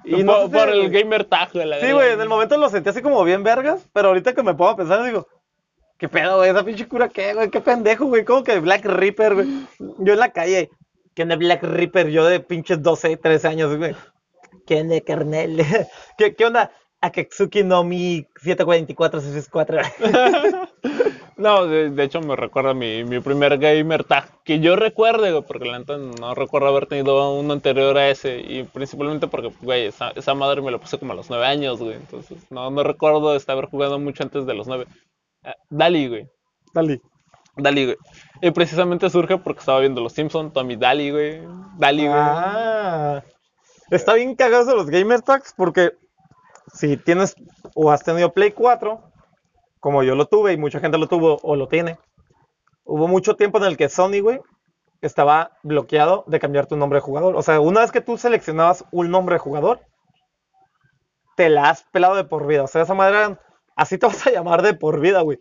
[0.06, 1.66] Y no por, sé, por el gamer tag, güey.
[1.66, 4.44] la Sí, güey, en el momento lo sentí así como bien vergas, pero ahorita que
[4.44, 5.28] me pongo a pensar, digo,
[5.98, 6.50] ¿qué pedo, güey?
[6.50, 7.50] ¿Esa pinche cura qué, güey?
[7.50, 8.26] ¿Qué pendejo, güey?
[8.26, 9.48] ¿Cómo que Black Reaper, güey?
[10.00, 10.70] Yo en la calle,
[11.14, 12.10] ¿quién es Black Reaper?
[12.10, 13.96] Yo de pinches 12, 13 años, güey.
[14.66, 15.58] ¿Quién es carnal?
[16.18, 16.72] ¿Qué, qué onda?
[17.02, 19.20] Akatsuki no Mi 744
[21.38, 25.44] No, de, de hecho me recuerda mi, mi primer gamer tag, que yo recuerde, güey,
[25.44, 29.88] porque la neta no recuerdo haber tenido uno anterior a ese, y principalmente porque, güey,
[29.88, 32.84] esa, esa madre me lo puse como a los nueve años, güey, entonces no, no
[32.84, 34.86] recuerdo este, haber jugado mucho antes de los nueve.
[35.44, 36.28] Ah, Dali, güey,
[36.74, 37.02] Dale.
[37.58, 37.98] Dali, güey.
[38.42, 41.42] Y precisamente surge porque estaba viendo Los Simpsons, Tommy Dali, güey,
[41.78, 42.20] Dali, güey.
[42.20, 43.24] Ah,
[43.92, 45.92] está bien cagados de los gamer tags porque
[46.74, 47.36] si tienes
[47.76, 49.02] o has tenido Play 4,
[49.80, 51.98] como yo lo tuve y mucha gente lo tuvo o lo tiene,
[52.86, 54.40] hubo mucho tiempo en el que Sony, güey,
[55.02, 57.36] estaba bloqueado de cambiar tu nombre de jugador.
[57.36, 59.82] O sea, una vez que tú seleccionabas un nombre de jugador,
[61.36, 62.64] te la has pelado de por vida.
[62.64, 63.40] O sea, esa madre, era-
[63.76, 65.40] así te vas a llamar de por vida, güey.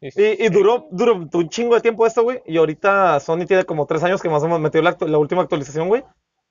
[0.00, 2.42] Y- Y, duró, duró un chingo de tiempo esto, güey.
[2.46, 5.42] Y ahorita Sony tiene como tres años que más o menos metió la, la última
[5.42, 6.04] actualización, güey.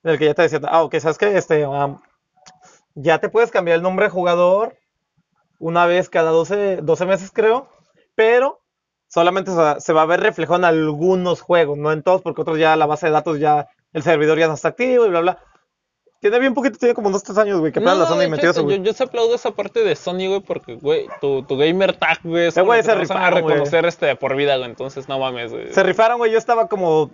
[0.03, 1.37] En el que ya te decía, ah, ok, ¿sabes qué?
[1.37, 1.99] Este, am,
[2.95, 4.77] ya te puedes cambiar el nombre de jugador
[5.59, 7.69] una vez cada 12, 12 meses, creo.
[8.15, 8.61] Pero
[9.07, 12.75] solamente se va, a ver reflejado en algunos juegos, no en todos, porque otros ya
[12.75, 15.43] la base de datos ya, el servidor ya no está activo y bla, bla.
[16.21, 18.49] Tiene bien poquito, tiene como dos, tres años, güey, que No, la Sony hecho, metió
[18.49, 18.81] eso, yo, güey.
[18.81, 22.47] yo se aplaudo esa parte de Sony, güey, porque, güey, tu, tu gamer tag, güey,
[22.47, 23.53] es Eh, güey, que se a rifaron, güey.
[23.53, 25.73] reconocer este de por vida, güey, entonces no mames, güey.
[25.73, 26.31] Se rifaron, güey.
[26.31, 27.11] Yo estaba como.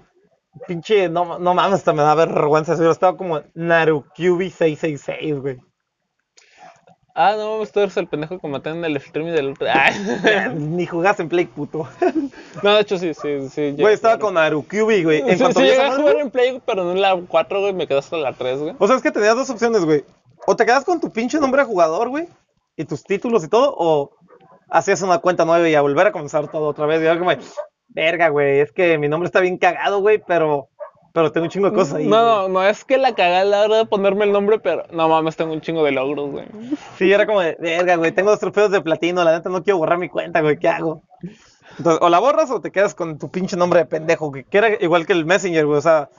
[0.67, 1.09] Pinche.
[1.09, 2.91] No, no mames, hasta me da vergüenza decirlo.
[2.91, 5.57] Estaba como Narukyubi 666, güey.
[7.17, 9.67] Ah, no mames, tú eres el pendejo que maté en el stream del otro.
[10.55, 11.87] Ni jugaste en Play, puto.
[12.63, 13.75] No, de hecho sí, sí, sí.
[13.77, 15.19] Güey, estaba con Narukyubi, güey.
[15.21, 17.73] En Sí, cuanto sí llegué a jugar en Play, pero no en la 4, güey,
[17.73, 18.75] me quedé hasta la 3, güey.
[18.79, 20.03] O sea, es que tenías dos opciones, güey.
[20.47, 22.27] O te quedas con tu pinche nombre de jugador, güey.
[22.77, 23.73] Y tus títulos y todo.
[23.77, 24.11] O
[24.69, 27.01] hacías una cuenta nueva y a volver a comenzar todo otra vez.
[27.01, 27.37] Y algo como,
[27.87, 28.59] verga, güey.
[28.59, 30.21] Es que mi nombre está bien cagado, güey.
[30.25, 30.69] Pero.
[31.13, 32.07] Pero tengo un chingo de cosas ahí.
[32.07, 34.83] No, no, no es que la cagada a la hora de ponerme el nombre, pero
[34.91, 36.45] no mames, tengo un chingo de logros, güey.
[36.97, 39.77] Sí, era como de, verga, güey, tengo dos trofeos de platino, la neta no quiero
[39.77, 41.03] borrar mi cuenta, güey, ¿qué hago?
[41.77, 44.71] Entonces, o la borras o te quedas con tu pinche nombre de pendejo, que era
[44.83, 46.09] igual que el Messenger, güey, o sea,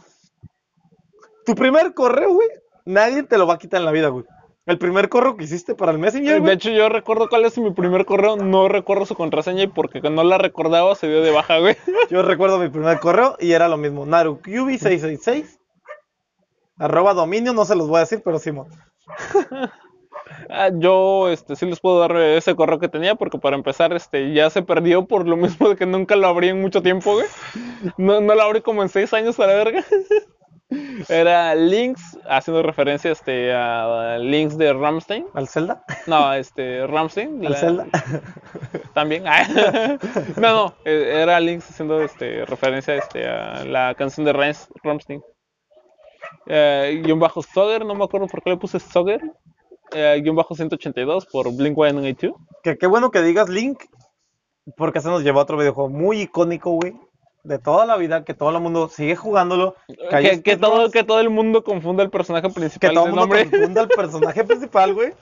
[1.45, 2.49] tu primer correo, güey,
[2.87, 4.25] nadie te lo va a quitar en la vida, güey.
[4.67, 7.57] El primer correo que hiciste para el Messenger, De güey, hecho, yo recuerdo cuál es
[7.57, 11.31] mi primer correo, no recuerdo su contraseña y porque no la recordaba se dio de
[11.31, 11.77] baja, güey.
[12.11, 15.61] yo recuerdo mi primer correo y era lo mismo, narukyubi666,
[16.79, 18.67] arroba dominio, no se los voy a decir, pero Simón.
[20.51, 24.33] Ah, yo este sí les puedo dar ese correo que tenía porque para empezar este
[24.33, 27.27] ya se perdió por lo mismo de que nunca lo abrí en mucho tiempo, güey.
[27.97, 29.85] No, no lo abrí como en seis años a la verga.
[31.09, 35.27] Era links, haciendo referencia este a links de Ramstein.
[35.35, 35.85] ¿Al Zelda?
[36.07, 37.45] No, este Ramstein.
[37.47, 37.87] ¿Al la- Zelda?
[38.95, 39.25] También.
[39.27, 39.47] Ah,
[40.37, 45.23] no, no, eh, era links haciendo este referencia este a la canción de Rams- Ramstein.
[46.47, 49.21] Eh, guion bajo Soger, no me acuerdo por qué le puse Soger.
[49.93, 52.35] Eh, guion bajo 182 por Blink 182.
[52.63, 53.83] Que qué bueno que digas Link,
[54.77, 56.95] porque se nos llevó a otro videojuego muy icónico, güey,
[57.47, 59.77] de toda la vida, que todo el mundo sigue jugándolo.
[60.11, 63.21] Que, que todo, que todo el mundo confunda el personaje que principal todo el mundo
[63.23, 63.49] nombre.
[63.49, 65.13] confunda al personaje principal, güey.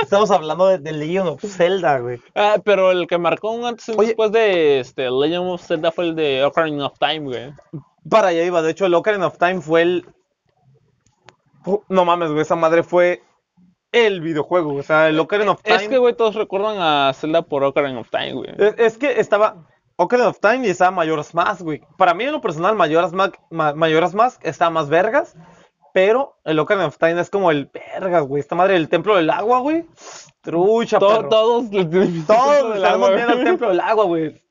[0.00, 2.18] Estamos hablando de, de Legend of Zelda, güey.
[2.34, 6.06] Ah, pero el que marcó un antes y después de este, Legend of Zelda fue
[6.06, 7.52] el de Ocarina of Time, güey.
[8.08, 10.06] Para allá iba, de hecho, el Ocarina of Time fue el...
[11.88, 13.22] no mames, güey, esa madre fue
[13.92, 15.76] el videojuego, o sea, el Ocarina of Time.
[15.76, 18.50] Es que, güey, todos recuerdan a Zelda por Ocarina of Time, güey.
[18.58, 21.82] Es, es que estaba Ocarina of Time y estaba Majora's Mask, güey.
[21.96, 25.36] Para mí, en lo personal, Majora's Mask, Ma- Majora's Mask está más vergas.
[25.92, 28.40] Pero el Ocarina of Time es como el vergas, güey.
[28.40, 29.86] Esta madre del templo del agua, güey.
[30.42, 31.28] Trucha, To- perro.
[31.28, 31.84] todos le
[32.26, 33.44] Todos estamos viendo al güey.
[33.44, 34.42] templo del agua, güey.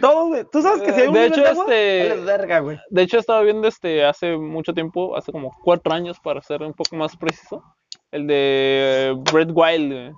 [0.00, 0.44] Todos, güey.
[0.50, 2.78] Tú sabes que si hay un De hecho, de agua, este- verga, güey.
[2.90, 6.72] De hecho, estaba viendo este hace mucho tiempo, hace como cuatro años, para ser un
[6.74, 7.62] poco más preciso,
[8.10, 9.92] el de Breath Wild.
[9.92, 10.12] güey.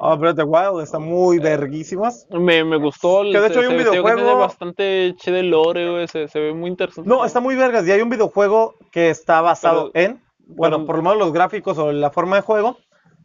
[0.00, 2.26] Oh, Breath of the Wild está muy verguísimas.
[2.30, 3.22] Me, me gustó.
[3.22, 5.50] Que de hecho hay un se- se- se ve que tiene videojuego- bastante chido el
[5.50, 6.08] lore, güey.
[6.08, 7.08] Se, se ve muy interesante.
[7.08, 7.86] No, está muy vergas.
[7.86, 11.76] Y hay un videojuego que está basado Pero- en, bueno, por lo menos los gráficos
[11.78, 12.76] o la forma de juego.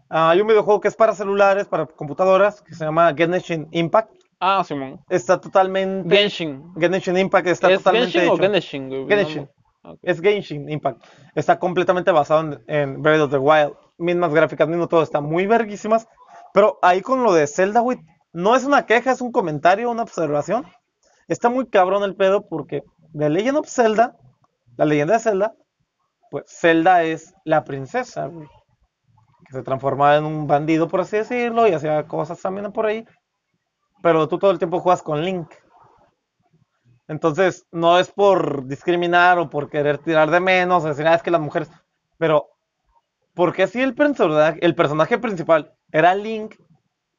[0.09, 4.11] Ah, hay un videojuego que es para celulares, para computadoras, que se llama Genshin Impact.
[4.39, 4.99] Ah, Simón.
[5.09, 6.15] Está totalmente.
[6.15, 6.63] Genshin.
[6.77, 8.43] Genshin Impact está ¿Es totalmente Genshin o hecho.
[8.51, 9.07] Genshin, güey?
[9.07, 9.49] Genshin.
[9.83, 9.99] No, ok.
[10.01, 11.01] Es Genshin Impact.
[11.35, 13.73] Está completamente basado en, en Breath of the Wild.
[13.97, 15.01] Mismas gráficas, mismo todo.
[15.03, 16.07] Está muy verguísimas.
[16.53, 17.99] Pero ahí con lo de Zelda, güey,
[18.31, 20.65] no es una queja, es un comentario, una observación.
[21.27, 22.83] Está muy cabrón el pedo porque
[23.17, 24.15] The Legend of Zelda,
[24.77, 25.55] la leyenda de Zelda,
[26.29, 28.47] pues Zelda es la princesa, güey.
[29.45, 33.05] Que se transformaba en un bandido, por así decirlo, y hacía cosas también por ahí.
[34.01, 35.51] Pero tú todo el tiempo juegas con Link.
[37.07, 41.23] Entonces, no es por discriminar o por querer tirar de menos, o decir, ah, es
[41.23, 41.69] que las mujeres.
[42.17, 42.49] Pero,
[43.33, 43.95] ¿por qué si el
[44.61, 46.55] el personaje principal era Link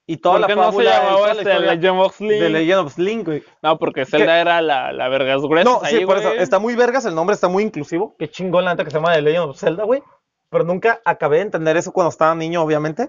[0.06, 2.52] y toda ¿Por la qué no se llamaba la este Legend of de Link?
[2.52, 3.42] Legend of Link, güey?
[3.62, 5.64] No, porque Zelda era la, la vergas gruesa.
[5.64, 6.32] No, ahí, sí, por eso.
[6.32, 8.14] Está muy vergas, el nombre está muy inclusivo.
[8.18, 10.02] Qué chingón la neta que se llama The Legend of Zelda, güey.
[10.50, 13.08] Pero nunca acabé de entender eso cuando estaba niño, obviamente.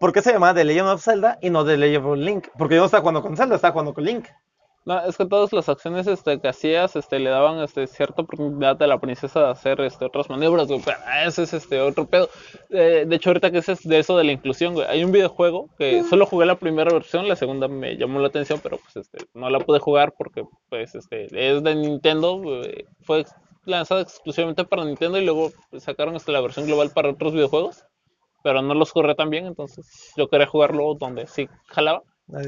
[0.00, 2.48] ¿Por qué se llamaba The Legend of Zelda y no The Legend of Link?
[2.58, 4.26] Porque yo no estaba jugando con Zelda, estaba jugando con Link.
[4.86, 8.82] No, es que todas las acciones este, que hacías este, le daban este, cierta oportunidad
[8.82, 10.80] a la princesa de hacer este, otras maniobras, güey.
[10.82, 12.30] Pero ese es este, otro pedo.
[12.70, 14.86] Eh, de hecho, ahorita que es de eso de la inclusión, güey.
[14.86, 18.58] Hay un videojuego que solo jugué la primera versión, la segunda me llamó la atención,
[18.62, 22.38] pero pues este, no la pude jugar porque pues este, es de Nintendo.
[22.38, 22.86] güey.
[23.02, 23.26] Fue
[23.66, 27.84] lanzada exclusivamente para Nintendo y luego pues, sacaron este, la versión global para otros videojuegos.
[28.42, 32.02] Pero no los corre tan bien, entonces yo quería jugarlo donde sí jalaba.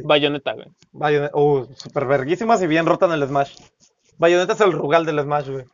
[0.05, 0.67] Bayonetta, güey.
[0.93, 3.55] Bayonetta, uh, super verguísimas y bien rota en el Smash.
[4.19, 5.65] Bayonetta es el Rugal del Smash, güey.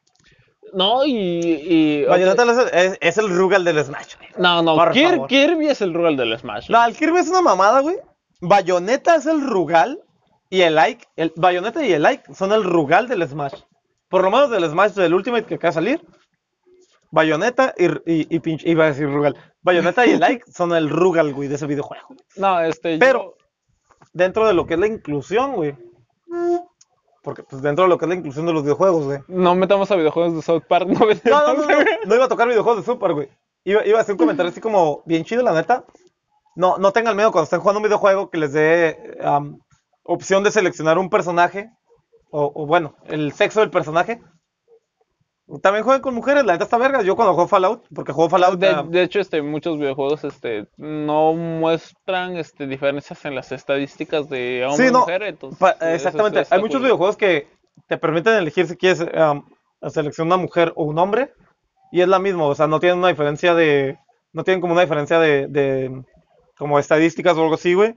[0.73, 1.13] No, y.
[1.15, 4.29] y Bayonetta es, el- es- es el Rugal del Smash, güey.
[4.39, 5.27] No, no, Por Kir-.
[5.27, 6.69] Kirby es el rural del Smash.
[6.71, 7.97] No, el Kirby es una mamada, güey.
[8.41, 10.01] Bayonetta es el Rugal
[10.51, 13.55] y el Ike, el Bayonetta y el Ike son el Rugal del Smash.
[14.09, 16.01] Por lo menos del Smash del Ultimate que acaba de salir.
[17.11, 19.35] Bayonetta y, y, y pinche- iba a decir Rugal.
[19.63, 22.09] Bayonetta y el Ike son el Rugal, güey, de ese videojuego.
[22.37, 22.99] No, este.
[22.99, 23.37] Pero
[24.19, 25.77] dentro de lo que es la inclusión, güey.
[27.23, 29.21] Porque pues dentro de lo que es la inclusión de los videojuegos, güey.
[29.29, 30.89] no metamos a videojuegos de South Park.
[30.89, 33.29] No, No, no, no, no, iba a tocar videojuegos de Super, güey.
[33.65, 35.85] Iba, iba a hacer un comentario así como bien chido, la neta.
[36.57, 39.19] No, no tengan miedo cuando estén jugando un videojuego que les dé
[40.03, 41.71] opción de seleccionar un personaje.
[42.31, 44.21] O, o, bueno, el sexo del personaje.
[45.63, 47.01] También jueguen con mujeres, la neta está verga.
[47.03, 48.59] Yo cuando juego Fallout, porque juego Fallout.
[48.59, 54.67] De, de hecho, este, muchos videojuegos este, no muestran este, diferencias en las estadísticas de
[54.67, 55.23] hombre Sí, y no, mujer.
[55.23, 56.45] Entonces, pa- eso exactamente.
[56.51, 57.49] Hay muchos videojuegos que
[57.87, 58.99] te permiten elegir si quieres
[59.89, 61.33] seleccionar una mujer o un hombre.
[61.91, 63.99] Y es la misma, o sea, no tienen una diferencia de.
[64.35, 65.47] No tienen como una diferencia de.
[65.49, 66.03] de
[66.59, 67.95] como estadísticas o algo así, güey.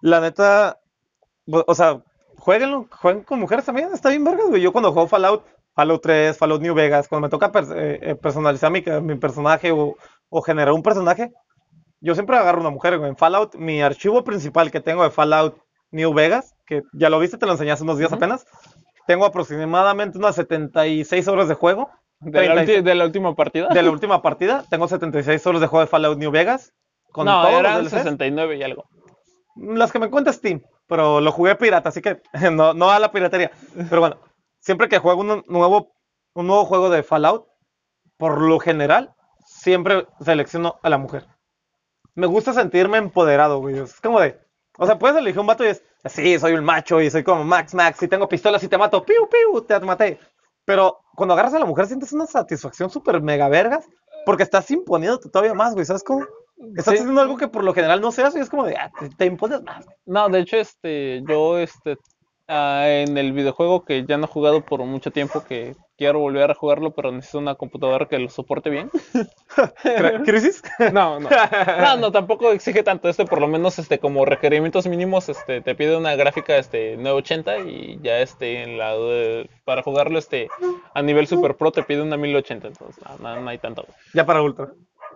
[0.00, 0.80] La neta.
[1.52, 2.02] o o sea,
[2.36, 4.60] jueguenlo, jueguen con mujeres también, está bien vergas, güey.
[4.62, 5.44] Yo cuando juego Fallout,
[5.74, 9.96] Fallout 3, Fallout New Vegas, cuando me toca eh, eh, personalizar mi, mi personaje o,
[10.28, 11.32] o generar un personaje,
[12.00, 12.94] yo siempre agarro una mujer.
[12.94, 15.56] En Fallout, mi archivo principal que tengo de Fallout
[15.90, 18.16] New Vegas, que ya lo viste, te lo enseñé hace unos días Ujú.
[18.16, 18.46] apenas,
[19.06, 21.90] tengo aproximadamente unas 76 horas de juego.
[22.20, 23.68] ¿De la, 36 ulti- de la última partida?
[23.68, 26.72] De la última partida, tengo 76 horas de juego de Fallout New Vegas.
[27.12, 27.90] Con no, todos los eran DLCs.
[27.90, 28.84] 69 y algo.
[29.56, 32.20] Las que me cuenta Steam, pero lo jugué pirata, así que
[32.52, 33.50] no, no a la piratería.
[33.88, 34.16] Pero bueno,
[34.60, 35.92] siempre que juego un nuevo,
[36.34, 37.46] un nuevo juego de Fallout,
[38.16, 39.14] por lo general,
[39.46, 41.26] siempre selecciono a la mujer.
[42.14, 43.78] Me gusta sentirme empoderado, güey.
[43.78, 44.38] Es como de.
[44.78, 45.82] O sea, puedes elegir un vato y es.
[46.06, 49.04] Sí, soy un macho y soy como Max Max y tengo pistolas y te mato.
[49.04, 49.60] ¡Piu, piu!
[49.62, 50.18] Te maté.
[50.64, 53.86] Pero cuando agarras a la mujer sientes una satisfacción súper mega vergas
[54.26, 55.84] porque estás imponiéndote todavía más, güey.
[55.86, 56.26] ¿Sabes cómo?
[56.76, 57.00] Estás Sí.
[57.00, 58.76] haciendo algo que por lo general no se hace y es como de.
[58.76, 59.86] Ah, te, te impones más.
[60.04, 61.96] No, de hecho, este, yo, este,
[62.50, 66.50] ah, en el videojuego que ya no he jugado por mucho tiempo, que quiero volver
[66.50, 68.90] a jugarlo, pero necesito una computadora que lo soporte bien.
[70.24, 70.62] ¿Crisis?
[70.92, 71.28] No, no.
[71.80, 73.08] No, no, tampoco exige tanto.
[73.08, 77.58] Este, por lo menos, este, como requerimientos mínimos, este, te pide una gráfica, este, 980
[77.60, 80.48] y ya, este, en la de- para jugarlo, este,
[80.94, 82.68] a nivel Super Pro te pide una 1080.
[82.68, 83.84] Entonces, no, no- no hay tanto.
[84.14, 84.68] ya para Ultra.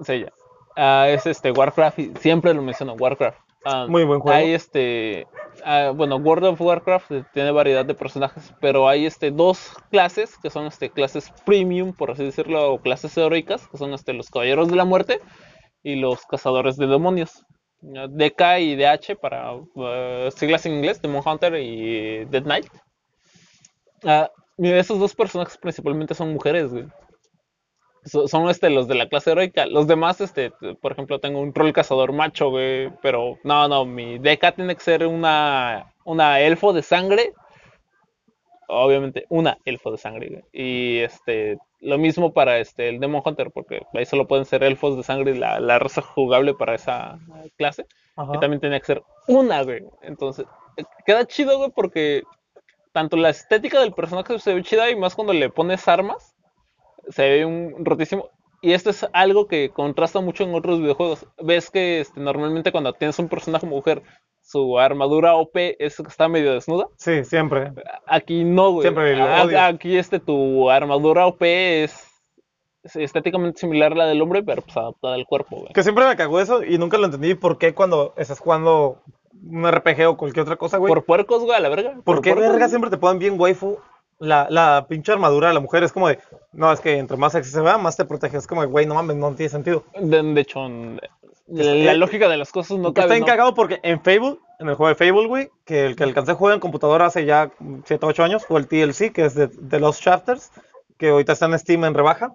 [0.04, 0.32] Sí, ya.
[0.76, 3.38] Ah, es este Warcraft siempre lo menciono, Warcraft.
[3.64, 4.36] Ah, Muy buen juego.
[4.36, 5.26] Hay este,
[5.64, 10.36] ah, bueno, World of Warcraft eh, tiene variedad de personajes, pero hay este dos clases
[10.38, 14.28] que son este clases premium, por así decirlo, o clases heroicas, que son este los
[14.30, 15.20] caballeros de la muerte
[15.82, 17.44] y los cazadores de demonios.
[17.80, 22.66] Ya, DK y DH para eh, siglas en inglés, Demon Hunter y Dead Knight.
[24.04, 26.86] Ah, esos dos personajes principalmente son mujeres, güey.
[28.04, 29.66] So- son este los de la clase heroica.
[29.66, 32.90] Los demás, este, por ejemplo, tengo un rol cazador macho, güey.
[33.02, 37.32] Pero no, no, mi DK tiene que ser una, una elfo de sangre.
[38.66, 40.42] Obviamente, una elfo de sangre, güey.
[40.52, 44.96] Y este, lo mismo para este, el Demon Hunter, porque ahí solo pueden ser elfos
[44.96, 47.18] de sangre y la, la raza jugable para esa
[47.58, 47.86] clase.
[48.16, 48.32] Ajá.
[48.32, 49.82] Que también tenía que ser una, güey.
[50.02, 50.46] Entonces,
[51.04, 52.22] queda chido, güey, porque
[52.92, 56.33] tanto la estética del personaje se ve chida y más cuando le pones armas,
[57.08, 58.28] se ve un rotísimo.
[58.60, 61.26] Y esto es algo que contrasta mucho en otros videojuegos.
[61.42, 64.02] Ves que este, normalmente cuando tienes un personaje mujer,
[64.40, 66.86] su armadura OP es está medio desnuda.
[66.96, 67.72] Sí, siempre.
[68.06, 68.82] Aquí no, güey.
[68.84, 69.60] Siempre lo A- odio.
[69.60, 72.10] Aquí este, tu armadura OP es,
[72.82, 75.72] es estéticamente similar a la del hombre, pero pues adaptada al cuerpo, güey.
[75.74, 79.02] Que siempre me cagó eso y nunca lo entendí por qué cuando estás jugando
[79.46, 80.88] un RPG o cualquier otra cosa, güey.
[80.88, 81.96] Por puercos, güey, a la verga.
[82.02, 82.68] ¿Por qué puercos, verga güey.
[82.70, 83.76] siempre te ponen bien waifu
[84.24, 85.82] la, la pinche armadura de la mujer?
[85.84, 86.18] Es como de,
[86.52, 88.36] no, es que entre más sexy se vea, más te protege.
[88.36, 89.84] Es como de, güey, no mames, no tiene sentido.
[89.98, 90.68] De, de hecho,
[91.46, 93.20] la, la lógica de las cosas no Que está cabe.
[93.20, 93.26] ¿no?
[93.26, 96.34] encagado porque en Fable, en el juego de Fable, güey, que el que alcancé a
[96.34, 97.50] jugar en computadora hace ya
[97.84, 100.50] 7 o 8 años, fue el TLC, que es de, de Lost Chapters,
[100.98, 102.34] que ahorita está en Steam en rebaja.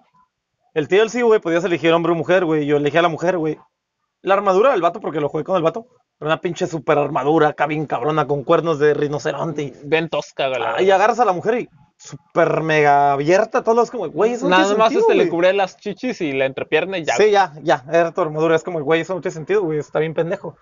[0.74, 2.64] El TLC, güey, podías elegir hombre o mujer, güey.
[2.66, 3.58] Yo elegí a la mujer, güey.
[4.22, 5.86] La armadura del vato, porque lo jugué con el vato,
[6.20, 9.72] una pinche super armadura acá bien cabrona con cuernos de rinoceronte.
[9.84, 10.60] Ven tosca, güey.
[10.62, 11.68] Ah, y agarras a la mujer y
[12.02, 15.28] super mega abierta, todos los como, güey, eso no Nada tiene más sentido, este le
[15.28, 17.14] cubría las chichis y la entrepierna y ya.
[17.16, 19.98] Sí, ya, ya, era tu armadura, es como, güey, eso no tiene sentido, güey, está
[19.98, 20.56] bien pendejo.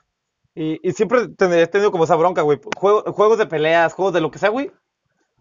[0.56, 4.12] Y, y siempre ten- he tenido como esa bronca, güey, Juego- juegos de peleas, juegos
[4.14, 4.72] de lo que sea, güey.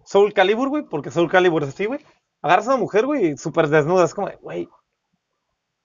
[0.06, 2.00] Soul Calibur, güey, porque Soul Calibur es así, güey.
[2.44, 4.70] Agarras a una mujer, güey, súper desnuda, es como, güey,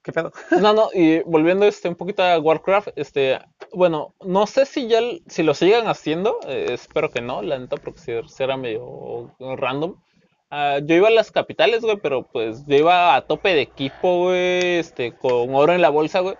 [0.03, 0.31] ¿qué pedo?
[0.61, 3.39] No, no, y volviendo este un poquito a Warcraft, este,
[3.71, 7.77] bueno, no sé si ya si lo sigan haciendo, eh, espero que no, la neta,
[7.77, 9.95] porque si será medio random.
[10.51, 14.25] Ah, yo iba a las capitales, güey, pero pues yo iba a tope de equipo,
[14.25, 16.35] güey, este, con oro en la bolsa, güey.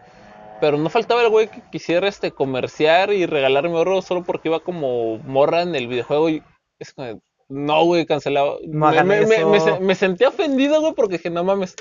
[0.61, 4.59] Pero no faltaba el güey que quisiera este comerciar y regalarme oro solo porque iba
[4.59, 6.43] como morra en el videojuego y
[6.77, 8.59] es como, no, güey, cancelado.
[8.67, 9.25] No me,
[9.79, 11.75] me sentí ofendido, güey, porque dije, no mames,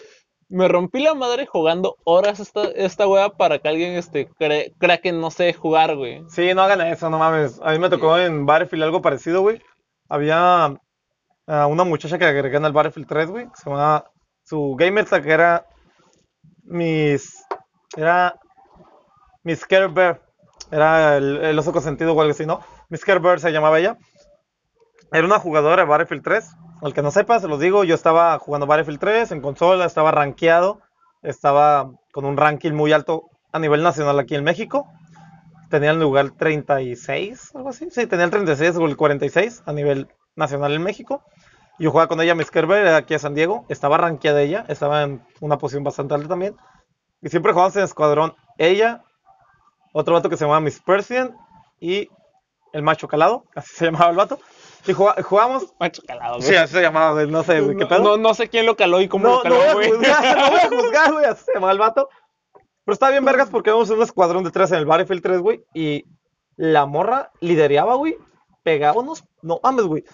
[0.53, 4.99] me rompí la madre jugando horas esta, esta wea para que alguien este cre- crea
[4.99, 6.23] que no sé jugar, güey.
[6.29, 7.61] Sí, no hagan eso, no mames.
[7.63, 9.61] A mí me tocó en Battlefield algo parecido, güey.
[10.09, 10.65] Había
[11.47, 13.47] ah, una muchacha que agregué en el Battlefield 3, güey.
[13.55, 14.11] Se llamaba.
[14.45, 15.67] Su gamer tag era.
[16.65, 17.45] Mis.
[17.97, 18.35] Era.
[19.45, 20.21] Miss Bear.
[20.71, 22.61] Era el, el oso consentido o algo así, ¿no?
[22.89, 23.97] Miss Bear se llamaba ella.
[25.13, 26.51] Era una jugadora de Battlefield 3.
[26.83, 30.11] Al que no sepa, se los digo, yo estaba jugando Battlefield 3 en consola, estaba
[30.11, 30.81] rankeado.
[31.23, 34.87] Estaba con un ranking muy alto a nivel nacional aquí en México
[35.73, 37.89] tenía el lugar 36, algo así.
[37.91, 41.25] Sí, tenía el 36 o el 46 a nivel nacional en México.
[41.79, 43.65] Yo jugaba con ella, Miss Kerber, aquí a San Diego.
[43.71, 46.57] Estaba rankeada ella, estaba en una posición bastante alta también.
[47.23, 48.35] Y siempre jugábamos en escuadrón.
[48.59, 49.03] Ella,
[49.95, 51.35] otro vato que se llamaba Miss Persian
[51.81, 52.11] y
[52.75, 54.39] el macho calado, así se llamaba el vato.
[54.87, 55.75] Y jugá- jugábamos.
[55.79, 56.49] Macho calado, güey.
[56.49, 58.03] Sí, así se llamaba, güey, no sé, güey, qué no, pedo.
[58.03, 59.91] no, no sé quién lo caló y cómo No, lo no voy caló, a güey.
[59.91, 62.09] juzgar, no voy a juzgar, güey, así se llama el vato.
[62.85, 65.41] Pero está bien vergas porque vamos en un escuadrón de tres en el Battlefield 3,
[65.41, 66.05] güey, y
[66.57, 68.17] la morra lidereaba, güey,
[68.65, 70.05] pegaba unos, no mames, güey.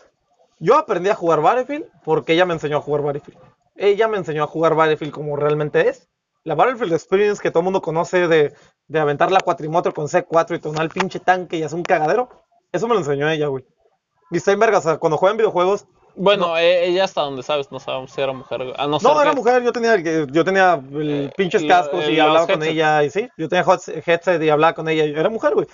[0.58, 3.38] Yo aprendí a jugar Battlefield porque ella me enseñó a jugar Battlefield.
[3.76, 6.08] Ella me enseñó a jugar Battlefield como realmente es.
[6.44, 8.52] La Battlefield Experience que todo el mundo conoce de,
[8.88, 12.28] de aventar la cuatrimoto con C4 y tomar el pinche tanque y hacer un cagadero.
[12.72, 13.64] Eso me lo enseñó ella, güey.
[14.30, 15.86] Y vergas, o sea, cuando juegan videojuegos,
[16.16, 18.58] Bueno, e- ella hasta donde sabes, no sabemos si era mujer.
[18.64, 18.74] güey.
[18.76, 22.20] A no, era que- mujer, yo tenía, yo tenía el Eh, pinches cascos el- y
[22.20, 23.64] hablaba con ella y sí, yo tenía
[24.04, 25.66] headset y hablaba con ella, era mujer, güey.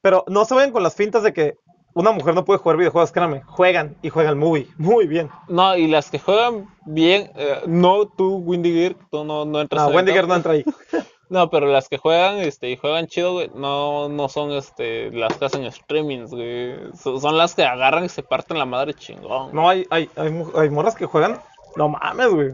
[0.00, 1.54] Pero no se ven con las fintas de que
[1.94, 5.28] una mujer no puede jugar videojuegos, créanme, juegan y juegan muy, muy bien.
[5.48, 9.82] No, y las que juegan bien, eh, no tú, Windy Gear, tú no, no entras
[9.88, 10.28] No, Wendiger top.
[10.30, 10.64] no entra ahí.
[11.30, 15.36] No, pero las que juegan, este, y juegan chido, güey, no, no son, este, las
[15.36, 16.92] que hacen streamings, güey.
[16.96, 19.54] Son, son las que agarran y se parten la madre chingón.
[19.54, 21.38] No, hay, hay, hay, hay morras que juegan.
[21.76, 22.48] No mames, güey.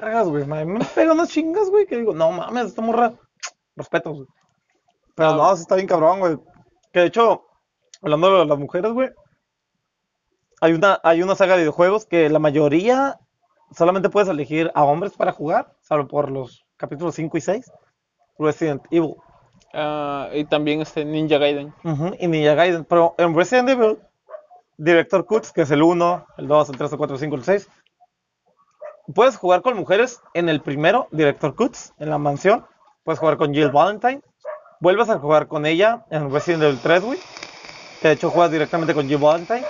[0.00, 0.46] Vergas, güey.
[0.46, 1.86] Me me pegan unas chingas, güey.
[1.86, 3.12] Que digo, no mames, esta morra.
[3.74, 4.26] Respeto, güey.
[5.16, 5.34] Pero Ah.
[5.36, 6.36] no, sí está bien cabrón, güey.
[6.92, 7.44] Que de hecho,
[8.00, 9.10] hablando de las mujeres, güey.
[10.60, 13.18] Hay una, hay una saga de videojuegos que la mayoría
[13.72, 17.72] solamente puedes elegir a hombres para jugar, salvo por los capítulos 5 y 6.
[18.38, 19.16] Resident Evil.
[19.72, 21.72] Ah, y también este Ninja Gaiden.
[21.84, 22.84] Ujú, y Ninja Gaiden.
[22.84, 23.98] Pero en Resident Evil,
[24.76, 27.44] Director Cuts, que es el 1, el 2, el 3, el 4, el 5, el
[27.44, 27.68] 6,
[29.14, 32.64] puedes jugar con mujeres en el primero, Director Cuts, en la mansión.
[33.04, 34.20] Puedes jugar con Jill Valentine.
[34.80, 37.18] Vuelves a jugar con ella en Resident Evil 3, güey.
[38.00, 39.64] Que de hecho juegas directamente con Jill Valentine.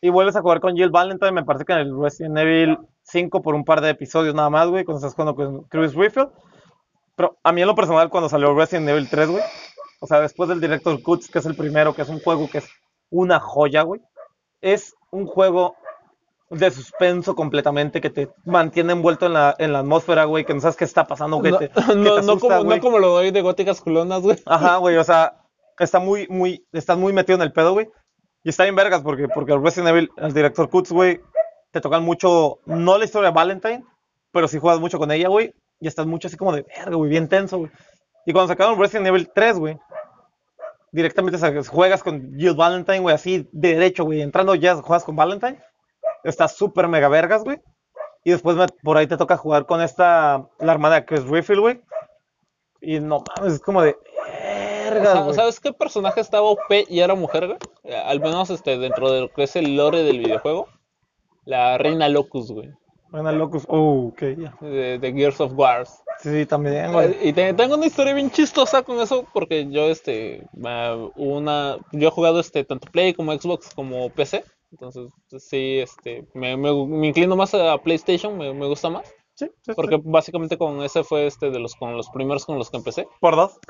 [0.00, 3.40] Y vuelves a jugar con Jill Valentine, me parece que en el Resident Evil 5
[3.40, 6.30] por un par de episodios nada más, güey, cuando estás jugando con Chris Redfield.
[7.16, 9.42] Pero a mí en lo personal, cuando salió Resident Evil 3, güey,
[10.00, 12.58] o sea, después del Director Cuts, que es el primero, que es un juego que
[12.58, 12.68] es
[13.10, 14.00] una joya, güey,
[14.60, 15.76] es un juego
[16.50, 20.60] de suspenso completamente que te mantiene envuelto en la, en la atmósfera, güey, que no
[20.60, 21.52] sabes qué está pasando, güey.
[21.52, 24.38] No, te- que te no, asusta, como, no como lo doy de góticas culonas, güey.
[24.46, 25.40] Ajá, güey, o sea,
[25.78, 27.88] está muy, muy, estás muy metido en el pedo, güey.
[28.42, 31.20] Y está bien vergas porque, porque Resident Evil, el director Cuts, güey,
[31.70, 33.84] te tocan mucho, no la historia de Valentine,
[34.32, 35.54] pero sí juegas mucho con ella, güey.
[35.84, 37.70] Y estás mucho así como de verga, güey, bien tenso, güey.
[38.24, 39.78] Y cuando sacaron Resident Evil 3, güey,
[40.92, 44.22] directamente juegas con Jill Valentine, güey, así de derecho, güey.
[44.22, 45.60] Entrando ya juegas con Valentine.
[46.22, 47.60] Está súper mega vergas, güey.
[48.24, 51.60] Y después me- por ahí te toca jugar con esta, la hermana de Chris Redfield,
[51.60, 51.82] güey.
[52.80, 53.94] Y no mames, es como de
[54.88, 55.34] vergas, Sa- güey.
[55.34, 57.58] ¿Sabes qué personaje estaba OP y era mujer, güey?
[57.82, 60.68] Eh, Al menos este, dentro de lo que es el lore del videojuego.
[61.44, 62.70] La reina Locus, güey.
[63.14, 63.64] Buena locus.
[63.68, 64.56] Oh, ok, ya.
[64.60, 66.02] De, de Gears of Wars.
[66.18, 67.16] Sí, sí, también, güey.
[67.22, 70.48] Y te- tengo una historia bien chistosa con eso porque yo este
[71.14, 76.56] una yo he jugado este tanto Play como Xbox como PC, entonces sí este me,
[76.56, 79.06] me- me inclino más a PlayStation, me, me gusta más
[79.36, 79.72] Sí, sí, sí.
[79.76, 83.06] porque básicamente con ese fue este de los con los primeros con los que empecé.
[83.20, 83.60] Por dos.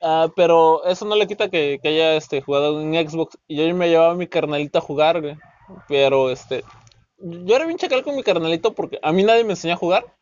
[0.00, 3.74] Ah, pero eso no le quita que, que haya este jugado en Xbox y yo
[3.74, 5.36] me llevaba a mi carnalito a jugar, güey.
[5.88, 6.62] Pero este
[7.20, 10.16] yo era bien chacal con mi carnalito porque a mí nadie me enseñó a jugar.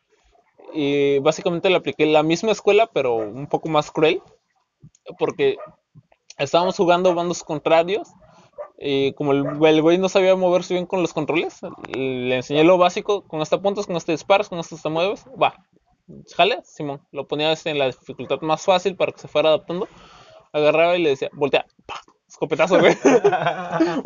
[0.73, 4.21] Y básicamente le apliqué la misma escuela pero un poco más cruel
[5.17, 5.57] porque
[6.37, 8.09] estábamos jugando bandos contrarios.
[8.79, 12.77] Y como el, el güey no sabía moverse bien con los controles, le enseñé lo
[12.77, 15.55] básico, con este apuntas, con este disparas, con esto te mueves, va,
[16.35, 19.87] jale, Simón, lo ponía en la dificultad más fácil para que se fuera adaptando,
[20.53, 21.65] agarraba y le decía, voltea,
[22.37, 22.95] escopetazo, güey,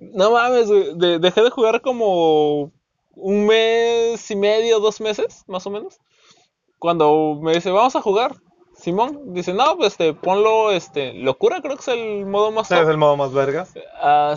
[0.00, 2.72] no mames, güey, de- dejé de jugar como
[3.16, 5.98] un mes y medio, dos meses, más o menos,
[6.78, 8.34] cuando me dice, vamos a jugar,
[8.76, 12.88] Simón, dice, no, pues este, ponlo, este, locura, creo que es el modo más es
[12.88, 13.72] el modo más vergas.
[14.02, 14.34] Ah,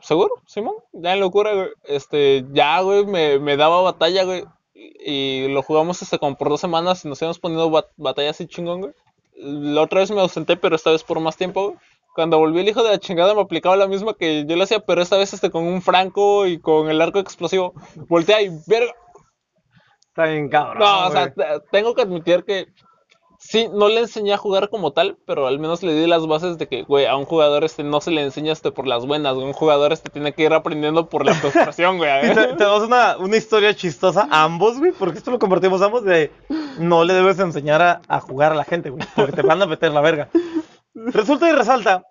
[0.00, 0.74] ¿seguro, Simón?
[0.92, 1.68] Ya en locura, güey.
[1.84, 4.44] Este, ya, güey, me, me daba batalla, güey.
[4.74, 8.30] Y, y lo jugamos este, como por dos semanas y nos íbamos poniendo bat- batalla
[8.30, 8.92] así chingón, güey.
[9.36, 11.78] La otra vez me ausenté, pero esta vez por más tiempo, güey.
[12.18, 14.80] Cuando volví el hijo de la chingada me aplicaba la misma que yo le hacía,
[14.80, 17.74] pero esta vez este con un franco y con el arco explosivo.
[18.08, 18.92] Voltea y verga.
[20.08, 20.78] Está bien cabrón.
[20.80, 21.32] No, o sea,
[21.70, 22.66] tengo que admitir que
[23.38, 26.58] sí, no le enseñé a jugar como tal, pero al menos le di las bases
[26.58, 29.34] de que, güey, a un jugador este no se le enseña este por las buenas,
[29.36, 29.46] güey.
[29.46, 32.10] Un jugador este tiene que ir aprendiendo por la frustración, güey.
[32.34, 36.32] Te- tenemos una, una historia chistosa ambos, güey, porque esto lo compartimos ambos de
[36.80, 39.66] no le debes enseñar a, a jugar a la gente, güey, porque te van a
[39.66, 40.30] meter la verga.
[40.94, 42.02] Resulta y resalta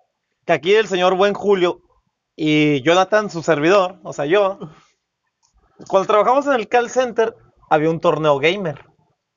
[0.48, 1.82] que aquí el señor Buen Julio
[2.34, 4.58] y Jonathan, su servidor, o sea, yo,
[5.88, 7.36] cuando trabajamos en el call center,
[7.68, 8.86] había un torneo gamer.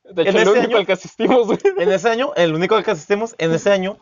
[0.06, 1.60] De hecho, en el ese único año- al que asistimos, güey.
[1.78, 3.98] En ese año, el único al que asistimos, en ese año,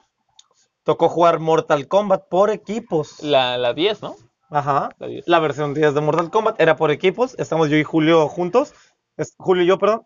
[0.84, 3.24] tocó jugar Mortal Kombat por equipos.
[3.24, 4.16] La, la 10, ¿no?
[4.52, 4.90] Ajá.
[5.00, 5.28] La 10.
[5.28, 7.34] La versión 10 de Mortal Kombat era por equipos.
[7.40, 8.76] Estamos yo y Julio juntos.
[9.18, 10.06] Es- Julio y yo, perdón.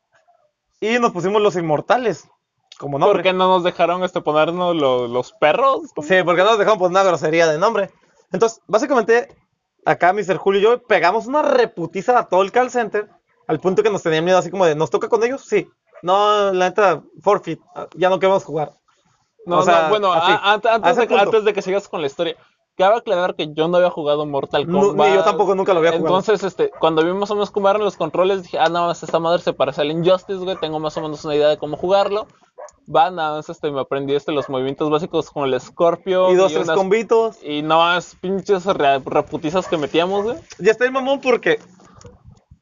[0.79, 2.29] Y nos pusimos los inmortales.
[2.77, 3.17] Como nombre.
[3.19, 5.81] ¿Por qué no nos dejaron este ponernos lo- los perros?
[6.01, 7.91] Sí, porque no nos dejamos poner una grosería de nombre.
[8.31, 9.27] Entonces, básicamente,
[9.85, 10.37] acá Mr.
[10.37, 13.09] Julio y yo pegamos una reputiza a todo el call center.
[13.47, 15.43] Al punto que nos tenían miedo, así como de, ¿nos toca con ellos?
[15.45, 15.67] Sí.
[16.01, 17.59] No, la neta, forfeit.
[17.95, 18.73] Ya no queremos jugar.
[19.45, 20.57] No, O sea, no, bueno, a- a
[21.07, 22.35] de, antes de que sigas con la historia,
[22.75, 25.09] cabe aclarar que yo no había jugado Mortal No, Kombat.
[25.09, 26.07] ni yo tampoco nunca lo había jugado.
[26.17, 29.03] Entonces, este, cuando vimos más o menos cómo eran los controles, dije, ah, nada más
[29.03, 31.77] esta madre se parece al Injustice, güey, tengo más o menos una idea de cómo
[31.77, 32.27] jugarlo.
[32.93, 36.31] Va, nada más, este, me aprendí este, los movimientos básicos con el Scorpio.
[36.31, 37.37] y dos, tres unas- combitos.
[37.43, 40.37] Y no más pinches re- reputizas que metíamos, güey.
[40.59, 41.59] Ya está el mamón porque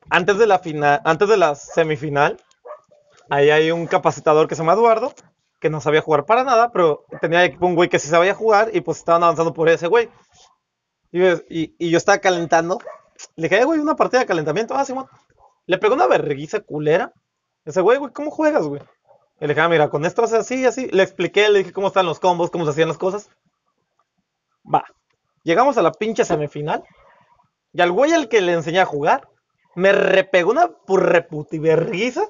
[0.09, 2.37] antes de la final, antes de la semifinal,
[3.29, 5.13] ahí hay un capacitador que se llama Eduardo,
[5.61, 8.71] que no sabía jugar para nada, pero tenía equipo un güey que sí sabía jugar
[8.73, 10.09] y pues estaban avanzando por ese güey.
[11.11, 12.79] Y, y- y yo estaba calentando.
[13.35, 14.73] Le dije, "Eh, güey, una partida de calentamiento.
[14.75, 15.07] Ah, Simón.
[15.67, 17.13] Le pegó una verguiza culera.
[17.63, 18.81] Ese güey, güey, ¿cómo juegas, güey?
[19.39, 20.87] Y le dije, ah, mira, con esto haces así, así.
[20.91, 23.29] Le expliqué, le dije cómo están los combos, cómo se hacían las cosas.
[24.73, 24.83] Va.
[25.43, 26.83] Llegamos a la pinche semifinal.
[27.73, 29.27] Y al güey al que le enseñé a jugar,
[29.75, 32.23] me repegó una reputiverguiza.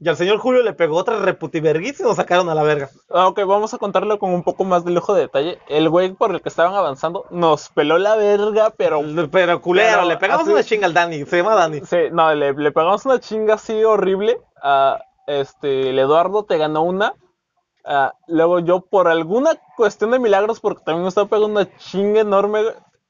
[0.00, 2.90] Y al señor Julio le pegó otra reputiverguiza y nos sacaron a la verga.
[3.10, 5.58] Ah, Ok, vamos a contarlo con un poco más de lujo de detalle.
[5.68, 9.00] El güey por el que estaban avanzando nos peló la verga, pero...
[9.30, 11.24] Pero culero, Pero le pegamos así- una chinga al Dani.
[11.24, 11.80] Se llama Dani.
[11.82, 14.38] Sí, no, le, le pegamos una chinga así horrible.
[14.62, 17.14] a este, el Eduardo te ganó una.
[17.84, 22.20] ah, luego yo, por alguna cuestión de milagros, porque también me estaba pegando una chinga
[22.20, 22.62] enorme,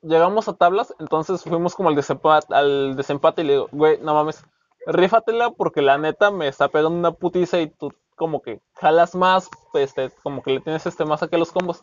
[0.03, 0.95] llegamos a tablas.
[1.01, 4.45] Entonces fuimos como al desempate, al desempate y le digo, güey, no mames,
[4.87, 9.49] rífatela porque la neta me está pegando una putiza y tú como que jalas más,
[9.75, 11.83] este, como que le tienes este más aquí a los combos.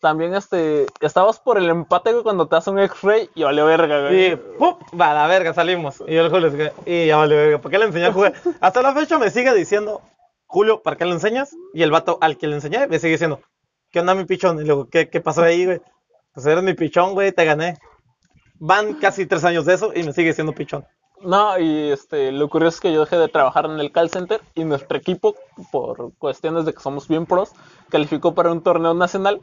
[0.00, 4.02] También este, estabas por el empate güey, cuando te hace un X-Ray y valió verga,
[4.02, 4.32] güey.
[4.32, 4.76] Y ¡pum!
[4.98, 6.02] Va la verga, salimos.
[6.06, 7.58] Y yo el Julio, y ya vale verga.
[7.58, 8.34] ¿Por qué le enseñé a jugar?
[8.60, 10.02] Hasta la fecha me sigue diciendo,
[10.46, 11.56] Julio, ¿para qué le enseñas?
[11.72, 13.40] Y el vato al que le enseñé me sigue diciendo,
[13.90, 14.60] ¿qué onda mi pichón?
[14.60, 15.80] Y luego, ¿qué, qué pasó ahí, güey?
[16.34, 17.78] Pues eres mi pichón, güey, te gané.
[18.58, 20.84] Van casi tres años de eso y me sigue siendo pichón.
[21.24, 24.40] No, y este, lo curioso es que yo dejé de trabajar en el call center
[24.54, 25.34] y nuestro equipo,
[25.72, 27.52] por cuestiones de que somos bien pros,
[27.88, 29.40] calificó para un torneo nacional,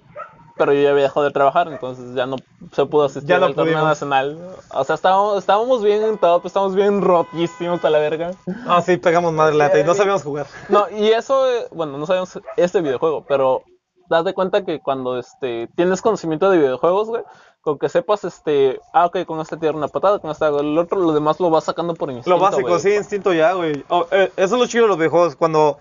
[0.57, 2.35] pero yo ya había dejado de trabajar, entonces ya no
[2.71, 4.39] se pudo asistir Ya no al torneo nacional.
[4.73, 8.31] O sea, estábamos, estábamos bien pues, estábamos bien rotísimos a la verga.
[8.67, 10.45] Ah, sí, pegamos madre lata y no sabíamos jugar.
[10.69, 13.63] No, y eso, eh, bueno, no sabemos este videojuego, pero
[14.07, 17.23] date cuenta que cuando este, tienes conocimiento de videojuegos, güey,
[17.61, 20.77] con que sepas, este, ah, ok, con este tiro una patada, con este hago el
[20.77, 22.79] otro, lo demás lo vas sacando por instinto, Lo básico, güey.
[22.79, 23.83] sí, instinto ya, güey.
[23.87, 25.77] Oh, eh, eso es lo chido de los videojuegos, cuando...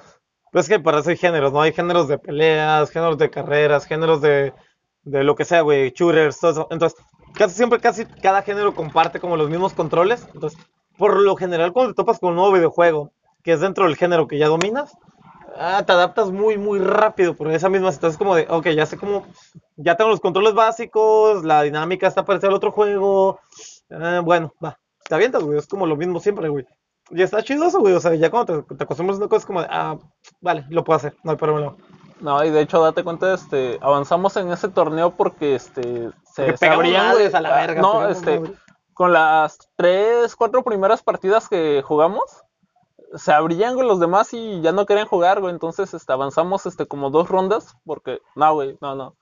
[0.52, 1.62] Ves que para eso hay géneros, ¿no?
[1.62, 4.52] Hay géneros de peleas, géneros de carreras, géneros de,
[5.04, 6.68] de lo que sea, güey, shooters, todo eso.
[6.70, 6.98] Entonces,
[7.34, 10.26] casi siempre, casi cada género comparte como los mismos controles.
[10.34, 10.58] Entonces,
[10.98, 13.12] por lo general, cuando te topas con un nuevo videojuego
[13.44, 14.92] que es dentro del género que ya dominas,
[15.60, 18.12] ah, te adaptas muy, muy rápido por esa misma situación.
[18.12, 19.26] Es como de, ok, ya sé cómo,
[19.76, 23.38] ya tengo los controles básicos, la dinámica está parecida al otro juego.
[23.90, 26.66] Ah, bueno, va, te avientas, güey, es como lo mismo siempre, güey.
[27.10, 29.40] Y está chido eso, güey, o sea, ya cuando te, te acostumbras a una cosa
[29.40, 29.98] es como de, ah,
[30.40, 31.76] vale, lo puedo hacer, no hay problema.
[32.20, 36.56] No, y de hecho, date cuenta, este, avanzamos en ese torneo porque, este, se, Porque
[36.56, 38.42] se abrían, güey, a la verga, no, este,
[38.92, 42.22] con las tres, cuatro primeras partidas que jugamos,
[43.14, 46.86] se abrían con los demás y ya no querían jugar, güey, entonces, este, avanzamos, este,
[46.86, 49.16] como dos rondas, porque, no, güey, no, no,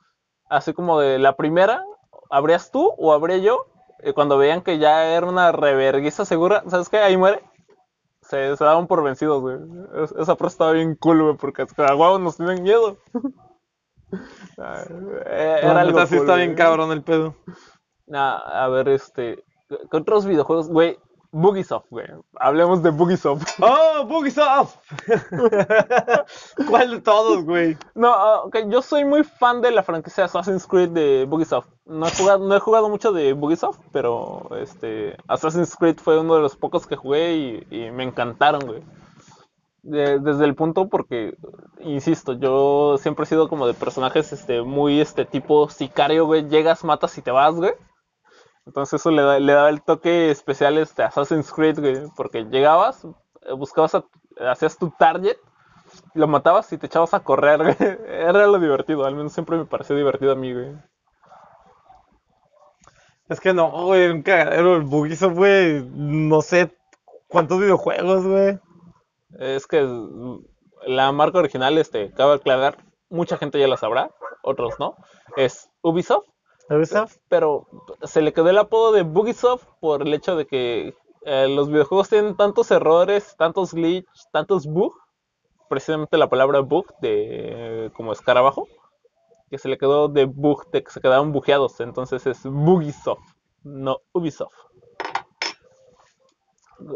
[0.51, 1.83] así como de la primera,
[2.31, 3.67] ¿abrías tú o abría yo?
[4.05, 6.99] Y cuando veían que ya era una reverguiza segura, ¿sabes qué?
[6.99, 7.43] Ahí muere.
[8.23, 9.57] Se, se daban por vencidos, güey.
[10.05, 12.97] Es- esa frase estaba bien cool, güey, porque es que a huevo nos tienen miedo.
[14.57, 16.47] Eh, Era algo sí cool, está güey.
[16.47, 17.35] bien cabrón el pedo.
[18.13, 19.45] Ah, a ver, este.
[19.69, 20.69] ¿Qué otros videojuegos?
[20.69, 20.99] Güey,
[21.31, 22.07] Bugisoft, güey.
[22.41, 23.47] Hablemos de Bugisoft.
[23.61, 24.77] ¡Oh, Bugisoft!
[26.69, 27.77] ¿Cuál de todos, güey?
[27.95, 31.69] No, ah, ok, yo soy muy fan de la franquicia Assassin's Creed de Bugisoft.
[31.87, 36.35] No he jugado, no he jugado mucho de Bugisoft, pero este Assassin's Creed fue uno
[36.37, 38.83] de los pocos que jugué y, y me encantaron, güey.
[39.83, 41.37] De- desde el punto porque,
[41.81, 46.49] insisto, yo siempre he sido como de personajes este, muy este tipo sicario, güey.
[46.49, 47.73] Llegas, matas y te vas, güey.
[48.69, 52.03] Entonces eso le, da- le daba el toque especial este, a Assassin's Creed, güey.
[52.15, 54.05] Porque llegabas, eh, buscabas, a-
[54.51, 55.39] hacías tu target,
[56.15, 57.77] lo matabas y te echabas a correr, güey.
[58.07, 60.77] Era lo divertido, al menos siempre me pareció divertido a mí, güey.
[63.29, 65.83] Es que no, güey, un cagadero el Bugisoft, güey.
[65.93, 66.77] No sé
[67.29, 68.59] cuántos videojuegos, güey.
[69.39, 69.87] Es que
[70.87, 74.11] la marca original, este, cabe aclarar, mucha gente ya la sabrá,
[74.43, 74.95] otros no.
[75.37, 76.27] Es Ubisoft,
[76.71, 77.17] ¿Ubisoft?
[77.29, 77.67] pero
[78.03, 80.95] se le quedó el apodo de Bugisoft por el hecho de que
[81.25, 84.97] eh, los videojuegos tienen tantos errores, tantos glitches, tantos bugs,
[85.69, 88.67] precisamente la palabra bug de como escarabajo,
[89.51, 93.99] que se le quedó de bug, de que se quedaban bugueados, entonces es Bugisoft, no
[94.13, 94.68] Ubisoft.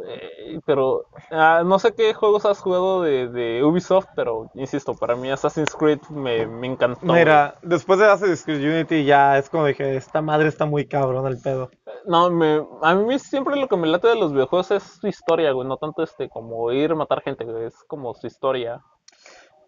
[0.07, 5.17] Eh, pero ah, no sé qué juegos has jugado de, de Ubisoft, pero insisto, para
[5.17, 7.05] mí Assassin's Creed me, me encantó.
[7.13, 11.27] Mira, después de Assassin's Creed Unity ya es como dije, esta madre está muy cabrón
[11.27, 11.69] el pedo.
[12.05, 15.51] No, me, a mí siempre lo que me late de los videojuegos es su historia,
[15.53, 18.81] güey, no tanto este como ir a matar gente, güey, es como su historia.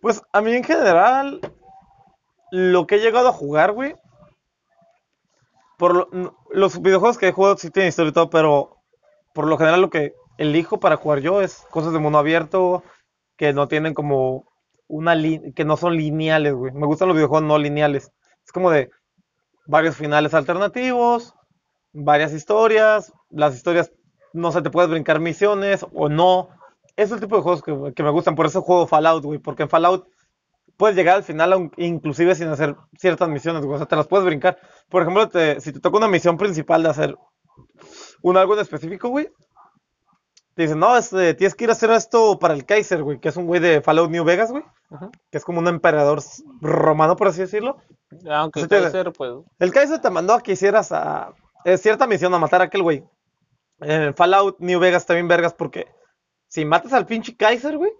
[0.00, 1.40] Pues a mí en general,
[2.52, 3.96] lo que he llegado a jugar, güey,
[5.76, 8.76] por lo- los videojuegos que he jugado sí tienen historia y todo, pero
[9.35, 12.85] por lo general lo que elijo para jugar yo es cosas de mundo abierto,
[13.39, 14.47] que no tienen como
[14.89, 15.16] una
[15.55, 16.72] que no son lineales, güey.
[16.72, 18.12] Me gustan los videojuegos no lineales.
[18.47, 18.91] Es como de
[19.66, 21.35] varios finales alternativos,
[21.93, 23.93] varias historias, las historias,
[24.32, 26.51] no sé, te puedes brincar misiones o no.
[26.97, 29.64] Es el tipo de juegos que, que me gustan, por eso juego Fallout, güey, porque
[29.64, 30.09] en Fallout
[30.76, 34.26] puedes llegar al final inclusive sin hacer ciertas misiones, güey, o sea, te las puedes
[34.26, 34.59] brincar.
[34.91, 37.16] Por ejemplo, te- si te toca una misión principal de hacer
[38.25, 39.29] un algo en específico, güey,
[40.55, 43.29] te dicen, no, este, tienes que ir a hacer esto para el Kaiser, güey, que
[43.29, 45.11] es un güey de Fallout New Vegas, güey, Ujú.
[45.31, 46.20] que es como un emperador
[46.61, 47.77] romano, por así decirlo.
[48.31, 49.33] Aunque Sí te- puede ser, pues.
[49.59, 52.83] El Kaiser te mandó a que hicieras a, eh, cierta misión a matar a aquel
[52.83, 53.05] güey.
[53.81, 55.89] En Fallout New Vegas también vergas porque
[56.49, 57.91] si matas al pinche Kaiser, güey,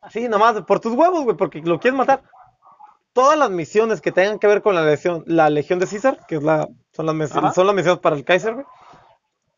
[0.00, 2.22] así nomás por tus huevos, güey, porque lo quieres matar.
[3.12, 6.36] Todas las misiones que tengan que ver con la legión, la legión de César, que
[6.36, 7.52] es la, son, las, mis- Ajá.
[7.52, 8.66] son las misiones para el Kaiser, güey.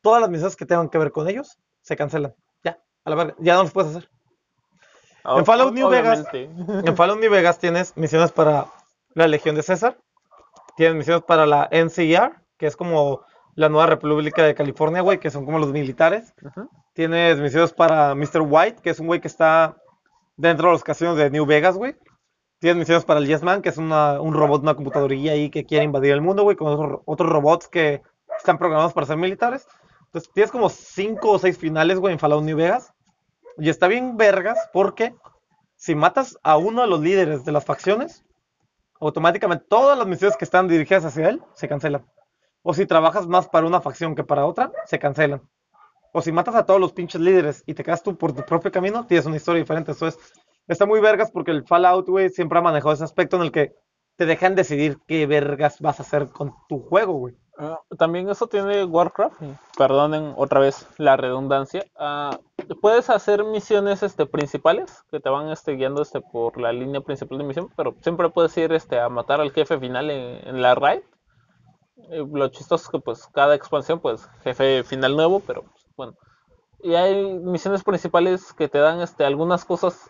[0.02, 2.34] Todas las misiones que tengan que ver con ellos se cancelan.
[2.64, 4.10] Ya, a la verga, ya no los puedes hacer.
[5.38, 6.18] En Fallout New Vegas.
[6.86, 8.66] En Fallout New Vegas tienes misiones para
[9.14, 9.98] la Legión de César,
[10.76, 13.22] tienes misiones para la NCR, que es como
[13.54, 16.32] la Nueva República de California, güey, que son como los militares.
[16.94, 18.40] Tienes misiones para Mr.
[18.42, 19.76] White, que es un güey que está
[20.36, 21.96] dentro de los casinos de New Vegas, güey.
[22.60, 25.64] Tienes misiones para el Yes Man, que es una- un robot, una computadorilla ahí que
[25.66, 28.02] quiere invadir el mundo, güey, con otros, otros robots que
[28.38, 29.66] están programados para ser militares.
[30.10, 32.92] Entonces tienes como cinco o seis finales, güey, en Fallout New Vegas.
[33.58, 35.14] Y está bien vergas porque
[35.76, 38.24] si matas a uno de los líderes de las facciones,
[38.98, 42.04] automáticamente todas las misiones que están dirigidas hacia él se cancelan.
[42.62, 45.42] O si trabajas más para una facción que para otra, se cancelan.
[46.12, 48.72] O si matas a todos los pinches líderes y te quedas tú por tu propio
[48.72, 49.92] camino, tienes una historia diferente.
[49.92, 50.18] Eso es,
[50.66, 53.76] está muy vergas porque el Fallout, güey, siempre ha manejado ese aspecto en el que
[54.16, 57.36] te dejan decidir qué vergas vas a hacer con tu juego, güey.
[57.62, 59.42] Ah, También eso tiene Warcraft,
[59.76, 61.84] perdonen otra vez la redundancia.
[61.98, 62.38] ah,
[62.80, 67.36] puedes hacer misiones este, principales que te van este, guiando este, por la línea principal
[67.36, 70.74] de misión, pero siempre puedes ir este, a matar al jefe final en, en la
[70.74, 71.02] raid.
[72.08, 76.14] Eh, lo chistoso es que pues cada expansión pues jefe final nuevo, pero pues, bueno.
[76.82, 80.08] Y hay misiones principales que te dan este, algunas cosas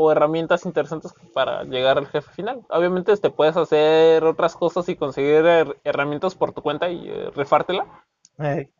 [0.00, 2.62] o herramientas interesantes para llegar al jefe final.
[2.70, 7.30] Obviamente este, puedes hacer otras cosas y conseguir her- herramientas por tu cuenta y eh,
[7.34, 7.86] rifártela,
[8.38, 8.72] Ey,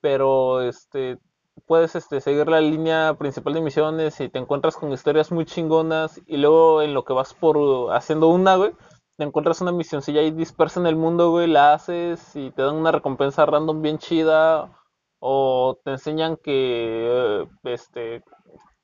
[0.00, 1.18] pero este,
[1.66, 6.20] puedes este, seguir la línea principal de misiones y te encuentras con historias muy chingonas
[6.26, 8.72] y luego en lo que vas por haciendo una, güey,
[9.16, 12.76] te encuentras una misioncilla ahí dispersa en el mundo, güey, la haces y te dan
[12.76, 14.70] una recompensa random bien chida
[15.18, 18.22] o te enseñan que eh, este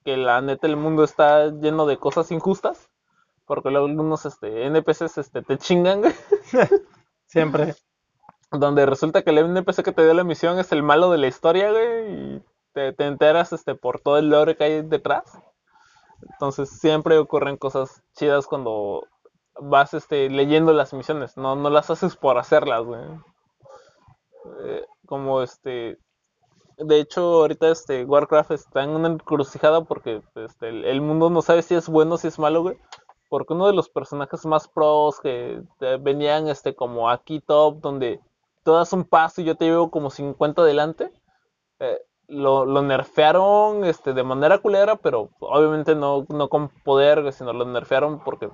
[0.02, 2.90] que la neta el mundo está lleno de cosas injustas
[3.52, 6.02] porque luego algunos este NPCs este te chingan,
[7.26, 7.74] siempre.
[8.50, 11.26] donde resulta que el NPC que te dio la misión es el malo de la
[11.26, 12.42] historia, güey, y
[12.72, 15.24] te, te enteras este por todo el lore que hay detrás.
[16.32, 19.06] Entonces siempre ocurren cosas chidas cuando
[19.60, 23.02] vas este leyendo las misiones, no, no las haces por hacerlas, güey.
[24.64, 25.98] Eh, como este
[26.84, 31.62] de hecho ahorita este Warcraft está en una encrucijada porque este, el, mundo no sabe
[31.62, 32.78] si es bueno o si es malo, güey.
[33.28, 35.62] Porque uno de los personajes más pros que
[36.00, 38.20] venían este como aquí top donde
[38.64, 41.10] tú das un paso y yo te llevo como 50 adelante.
[41.80, 47.32] eh, lo, lo nerfearon este, de manera culera, pero obviamente no, no con poder, güey,
[47.32, 48.48] sino lo nerfearon porque,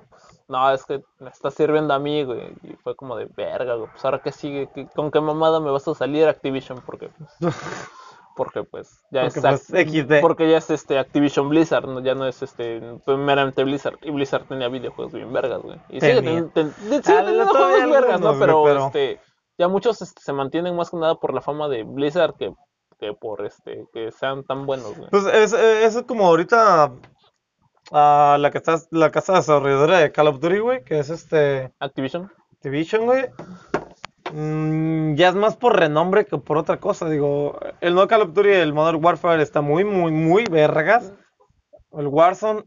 [0.49, 2.53] no, es que me está sirviendo a mí, güey.
[2.63, 3.89] Y fue como de verga, güey.
[3.91, 6.81] Pues ahora qué sigue, ¿Qué- ¿con qué mamada me vas a salir Activision?
[6.85, 7.31] Porque, pues,
[8.39, 10.21] porque pues ya Porque, es pues, XD.
[10.21, 11.99] porque ya es este Activision Blizzard, ¿no?
[11.99, 13.97] ya no es este meramente Blizzard.
[14.01, 15.77] Y Blizzard tenía videojuegos bien vergas, güey.
[15.89, 16.47] Y sigue, Tenía.
[16.47, 18.39] ten- ten- sigue teniendo juegos vergas, ¿no?
[18.39, 19.19] Pero, pero- este
[19.57, 22.53] ya muchos este, se mantienen más que nada por la fama de Blizzard que,
[22.97, 25.09] que por este que sean tan buenos, güey.
[25.09, 26.93] Pues es, es como ahorita
[27.91, 31.73] ah, la que está, la casa desarrolladora de Call of Duty, güey, que es este
[31.79, 32.31] Activision.
[32.53, 33.25] Activision, güey.
[34.33, 37.09] Mm, ya es más por renombre que por otra cosa.
[37.09, 41.13] Digo, el nuevo Call of Duty, el Modern Warfare está muy, muy, muy vergas.
[41.91, 42.63] El Warzone,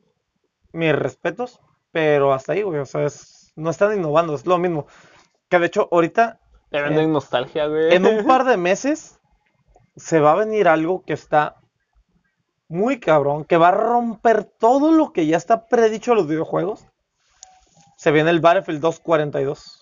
[0.73, 1.61] mis respetos,
[1.93, 2.81] pero hasta ahí, güey.
[2.81, 4.87] O sea, es- no están innovando, es lo mismo.
[5.49, 6.41] Que de hecho, ahorita,
[6.71, 7.95] venden nostalgia, güey.
[7.95, 9.21] en un par de meses,
[9.97, 11.57] se va a venir algo que está
[12.69, 16.87] muy cabrón, que va a romper todo lo que ya está predicho en los videojuegos.
[17.99, 19.82] Se viene el Battlefield 242.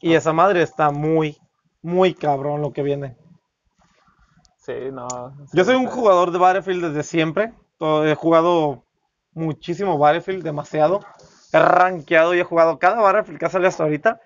[0.00, 1.36] Y esa madre está muy,
[1.82, 3.16] muy cabrón lo que viene.
[4.58, 5.08] Sí, no.
[5.46, 7.52] sí, Yo soy un jugador de Battlefield desde siempre.
[7.80, 8.84] He jugado
[9.34, 11.00] muchísimo Battlefield, demasiado.
[11.52, 14.20] He rankeado y he jugado cada Battlefield que ha salido hasta ahorita.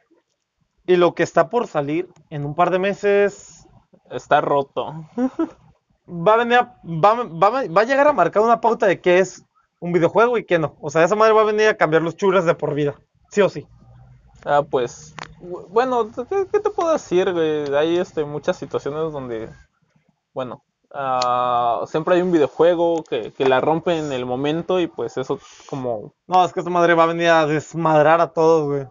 [0.86, 3.66] Y lo que está por salir en un par de meses
[4.10, 5.06] Está roto.
[6.08, 9.18] va a venir a- va, va- va a llegar a marcar una pauta de qué
[9.18, 9.44] es
[9.80, 10.76] un videojuego y qué no.
[10.80, 12.94] O sea, esa madre va a venir a cambiar los churras de por vida.
[13.30, 13.66] Sí o sí.
[14.46, 17.72] Ah, pues, bueno, ¿qué, qué te puedo decir, güey?
[17.74, 19.48] Hay este, muchas situaciones donde,
[20.34, 25.16] bueno, ah, siempre hay un videojuego que, que la rompe en el momento y pues
[25.18, 28.86] eso como, No, es que esa madre va a venir a desmadrar a todos, güey.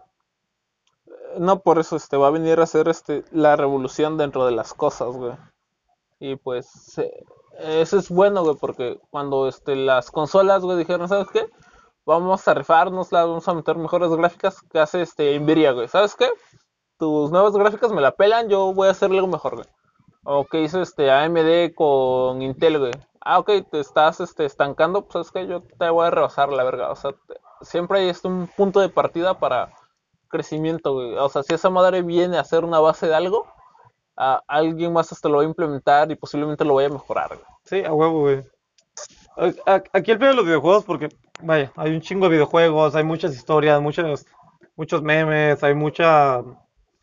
[1.40, 4.74] no por eso este, va a venir a hacer este, la revolución dentro de las
[4.74, 5.34] cosas, güey.
[6.20, 7.26] Y pues se-
[7.60, 11.48] eso es bueno, güey, porque cuando este, las consolas, güey, dijeron, ¿sabes qué?
[12.08, 15.90] Vamos a rifarnos, vamos a meter mejores gráficas que hace este Nvidia, güey.
[15.90, 16.30] ¿Sabes qué?
[16.98, 19.68] Tus nuevas gráficas me la pelan, yo voy a hacerle algo mejor, güey.
[20.24, 22.94] O que hizo este AMD con Intel, güey.
[23.20, 26.64] Ah, ok, te estás este, estancando, pues sabes que yo te voy a rebasar la
[26.64, 26.92] verga.
[26.92, 27.12] O sea,
[27.60, 29.74] siempre hay este, un punto de partida para
[30.30, 31.14] crecimiento, güey.
[31.18, 33.48] O sea, si esa madre viene a ser una base de algo,
[34.16, 37.48] a alguien más hasta lo va a implementar y posiblemente lo vaya a mejorar, güey.
[37.66, 38.46] Sí, a huevo, güey.
[39.94, 41.10] Aquí el peor de los videojuegos, porque,
[41.42, 44.26] vaya, hay un chingo de videojuegos, hay muchas historias, muchos,
[44.76, 46.42] muchos memes, hay mucha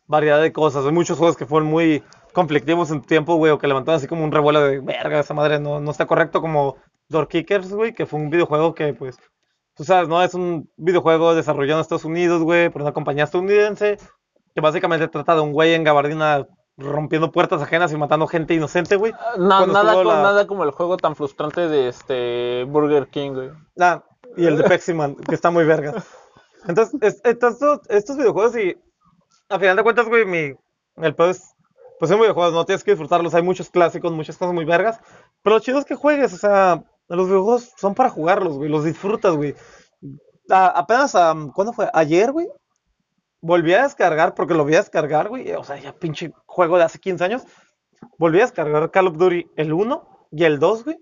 [0.07, 3.67] variedad de cosas, hay muchos juegos que fueron muy conflictivos en tiempo, güey, o que
[3.67, 6.75] levantaron así como un revuelo de verga, esa madre no, no está correcto, como
[7.09, 9.17] Door Kickers, güey, que fue un videojuego que, pues,
[9.75, 10.21] tú sabes, ¿no?
[10.21, 13.97] Es un videojuego desarrollado en Estados Unidos, güey, por una compañía estadounidense,
[14.53, 16.45] que básicamente trata de un güey en gabardina
[16.77, 19.13] rompiendo puertas ajenas y matando gente inocente, güey.
[19.17, 23.49] Ah, No, nada, la- nada como el juego tan frustrante de este Burger King, güey.
[23.79, 24.03] Ah,
[24.37, 26.03] y el de Pepsi Man, que está muy verga.
[26.67, 27.57] Entonces, es- estos,
[27.89, 28.75] estos videojuegos y
[29.49, 30.53] a final de cuentas, güey, mi,
[30.97, 31.43] el pedo es,
[31.99, 34.99] pues son videojuegos, no tienes que disfrutarlos, hay muchos clásicos, muchas cosas muy vergas,
[35.43, 38.83] pero lo chido es que juegues, o sea, los videojuegos son para jugarlos, güey, los
[38.83, 39.55] disfrutas, güey.
[40.49, 41.89] A- apenas, am, ¿cuándo fue?
[41.93, 42.47] Ayer, güey,
[43.41, 46.83] volví a descargar, porque lo voy a descargar, güey, o sea, ya pinche juego de
[46.83, 47.43] hace 15 años,
[48.17, 50.97] volví a descargar Call of Duty el 1 y el 2, güey.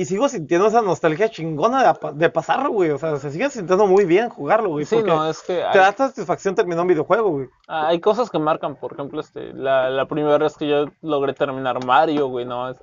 [0.00, 2.90] Y sigo sintiendo esa nostalgia chingona de, de pasarlo, güey.
[2.90, 4.86] O sea, se sigue sintiendo muy bien jugarlo, güey.
[4.86, 7.48] Sí, porque no, es que te da satisfacción terminar un videojuego, güey.
[7.68, 11.84] hay cosas que marcan, por ejemplo, este, la, la primera vez que yo logré terminar
[11.84, 12.78] Mario, güey, no, es-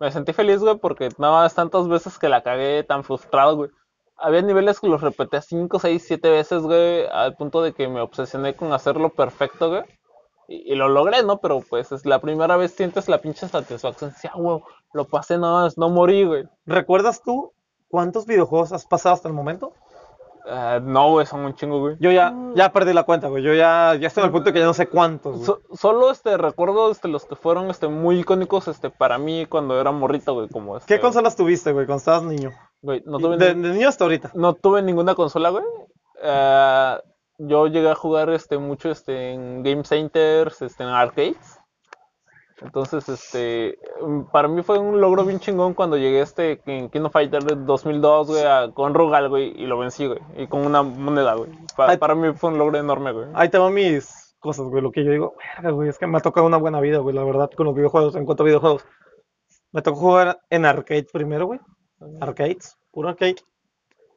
[0.00, 3.70] me sentí feliz, güey, porque no más tantas veces que la cagué tan frustrado, güey.
[4.16, 8.00] Había niveles que los repetí 5, 6, 7 veces, güey, al punto de que me
[8.00, 9.82] obsesioné con hacerlo perfecto, güey.
[10.48, 11.38] Y, y lo logré, ¿no?
[11.38, 14.12] Pero pues es la primera vez sientes la pinche satisfacción.
[14.12, 14.60] Sí, ah, güey,
[14.92, 16.44] lo pasé, no, no morí, güey.
[16.66, 17.52] ¿Recuerdas tú
[17.88, 19.72] cuántos videojuegos has pasado hasta el momento?
[20.44, 21.96] Ah, no, güey, son un chingo, güey.
[22.00, 23.44] Yo ya, ya perdí la cuenta, güey.
[23.44, 25.46] Yo ya, ya estoy en el punto de que ya no sé cuántos, güey.
[25.46, 29.80] So- solo este recuerdo este, los que fueron este muy icónicos este para mí cuando
[29.80, 32.50] era morrito, güey, como este, ¿Qué consolas tuviste, güey, cuando estabas niño?
[32.80, 34.32] güey, no Y tuve de, ni- de niño hasta ahorita.
[34.34, 35.64] no tuve ninguna consola, güey.
[36.24, 37.00] Ah,
[37.38, 41.60] yo llegué a jugar este mucho este en game centers, este en arcades.
[42.64, 47.02] Entonces, este, mm, para mí fue un logro bien chingón cuando llegué este en King
[47.02, 50.82] of Fighter 2002, güey, a- con Rugal, güey, y lo vencí, güey, y con una
[50.82, 51.50] moneda, güey.
[51.76, 53.26] Pa- para mí fue un logro enorme, güey.
[53.34, 54.82] Ahí te van mis cosas, güey.
[54.82, 55.34] Lo que yo digo,
[55.72, 58.14] güey, es que me ha tocado una buena vida, güey, la verdad, con los videojuegos,
[58.16, 58.84] en cuanto a videojuegos.
[59.72, 61.60] Me tocó jugar en arcades primero, güey.
[62.20, 63.36] Arcades, puro arcade.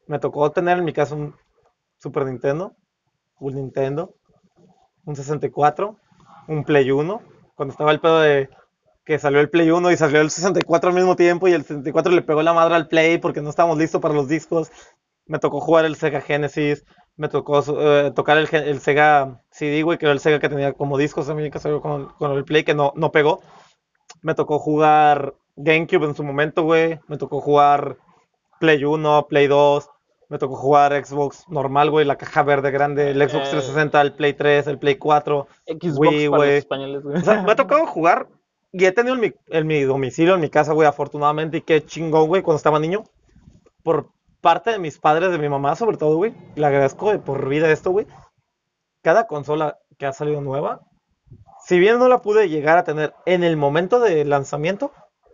[0.07, 1.33] Me tocó tener en mi casa un
[1.97, 2.73] Super Nintendo,
[3.39, 4.13] un Nintendo,
[5.05, 5.95] un 64,
[6.47, 7.21] un Play 1.
[7.55, 8.49] Cuando estaba el pedo de
[9.05, 12.11] que salió el Play 1 y salió el 64 al mismo tiempo y el 64
[12.11, 14.71] le pegó la madre al Play porque no estábamos listos para los discos.
[15.27, 16.85] Me tocó jugar el Sega Genesis,
[17.15, 20.97] me tocó eh, tocar el, Sega CD, güey, que era el Sega que tenía como
[20.97, 23.41] discos también que salió con, con el Play que no, no pegó.
[24.21, 26.99] Me tocó jugar GameCube en su momento, güey.
[27.07, 27.97] Me tocó jugar
[28.59, 29.89] Play 1, Play 2.
[30.29, 33.51] Me tocó jugar Xbox normal, güey, la caja verde grande, el Xbox Eh.
[33.51, 35.47] 360, el Play 3, el Play 4.
[35.67, 36.57] Xbox Wii, para los güey.
[36.57, 37.17] españoles, güey.
[37.17, 38.27] O sea, me ha tocado jugar
[38.71, 41.85] y he tenido en mi, en mi domicilio, en mi casa, güey, afortunadamente, y qué
[41.85, 43.03] chingón, güey, cuando estaba niño.
[43.83, 44.09] Por
[44.41, 46.33] parte de mis padres, de mi mamá, sobre todo, güey.
[46.55, 48.07] Le agradezco de por vida esto, güey.
[49.01, 50.81] Cada consola que ha salido nueva,
[51.65, 54.91] si bien no la pude llegar a tener en el momento de lanzamiento,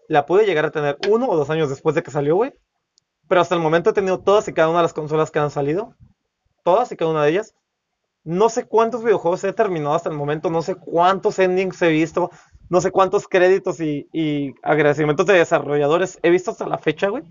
[0.08, 2.54] la pude llegar a tener uno o dos años después de que salió, güey.
[3.32, 5.52] Pero hasta el momento he tenido todas y cada una de las consolas que han
[5.52, 5.96] salido.
[6.66, 7.56] Todas y cada una de ellas.
[8.26, 12.30] No sé cuántos videojuegos he terminado hasta el momento, no sé cuántos endings he visto,
[12.68, 17.24] no sé cuántos créditos y, y agradecimientos de desarrolladores he visto hasta la fecha, güey.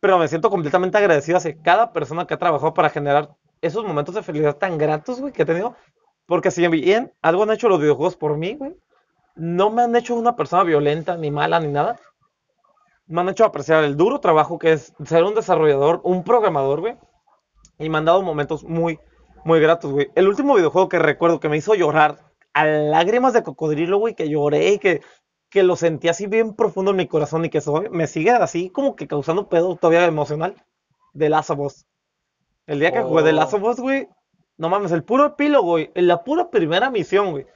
[0.00, 4.16] Pero me siento completamente agradecido hacia cada persona que ha trabajado para generar esos momentos
[4.16, 5.76] de felicidad tan gratos, güey, que he tenido.
[6.26, 8.74] Porque si bien algo han hecho los videojuegos por mí, güey,
[9.36, 12.00] no me han hecho una persona violenta, ni mala, ni nada.
[13.08, 16.96] Me han hecho apreciar el duro trabajo que es ser un desarrollador, un programador, güey.
[17.78, 18.98] Y me han dado momentos muy,
[19.44, 20.10] muy gratos, güey.
[20.14, 22.18] El último videojuego que recuerdo que me hizo llorar
[22.52, 25.00] a lágrimas de cocodrilo, güey, que lloré y que,
[25.48, 28.70] que lo sentí así bien profundo en mi corazón y que eso me sigue así
[28.70, 30.54] como que causando pedo todavía emocional.
[31.14, 31.86] de Last of Us.
[32.66, 34.08] El día que jugué de Last of Us, güey,
[34.58, 37.46] no mames, el puro epílogo, güey, en la pura primera misión, güey,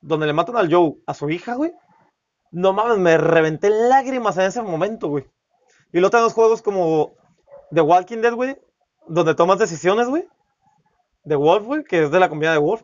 [0.00, 1.72] donde le matan al Joe a su hija, güey,
[2.50, 5.26] no mames, me reventé lágrimas en ese momento, güey.
[5.92, 7.12] Y luego tenemos juegos como
[7.72, 8.56] The Walking Dead, güey,
[9.06, 10.28] donde tomas decisiones, güey.
[11.26, 12.82] The Wolf, güey, que es de la comunidad de Wolf.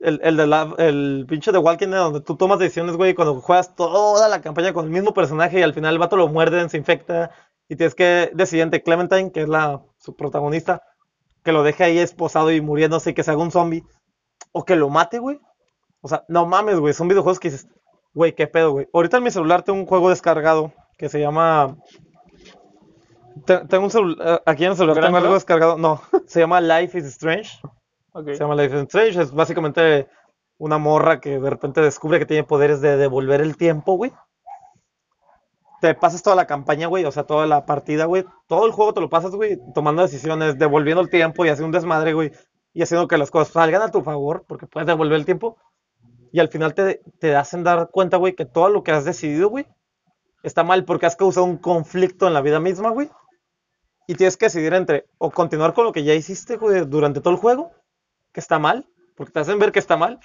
[0.00, 3.40] El, el, de la, el pinche de Walking Dead, donde tú tomas decisiones, güey, cuando
[3.40, 6.70] juegas toda la campaña con el mismo personaje y al final el vato lo muerden,
[6.70, 7.30] se infecta
[7.68, 10.82] y tienes que decidir entre Clementine, que es la su protagonista,
[11.44, 13.84] que lo deje ahí esposado y muriéndose y que se haga un zombie,
[14.50, 15.40] o que lo mate, güey.
[16.00, 17.68] O sea, no mames, güey, son videojuegos que dices,
[18.14, 18.88] güey, qué pedo, güey.
[18.92, 21.76] Ahorita en mi celular tengo un juego descargado que se llama
[23.46, 25.78] tengo un celular, eh, aquí en el celular tengo algo descargado.
[25.78, 27.60] No, se llama Life is Strange.
[28.14, 29.22] Se llama Life is Strange.
[29.22, 30.08] Es básicamente
[30.58, 34.12] una morra que de repente descubre que tiene poderes de devolver el tiempo, güey.
[35.80, 38.24] Te pasas toda la campaña, güey, o sea, toda la partida, güey.
[38.46, 41.72] Todo el juego te lo pasas, güey, tomando decisiones, devolviendo el tiempo y haciendo un
[41.72, 42.30] desmadre, güey.
[42.72, 45.56] Y haciendo que las cosas salgan a tu favor, porque puedes devolver el tiempo.
[46.32, 49.48] Y al final te, te hacen dar cuenta, güey, que todo lo que has decidido,
[49.48, 49.66] güey,
[50.42, 53.10] está mal porque has causado un conflicto en la vida misma, güey
[54.06, 56.56] y tienes que decidir entre o continuar con lo que ya hiciste
[56.86, 57.72] durante todo el juego,
[58.32, 60.20] que está mal, porque te hacen ver que está mal,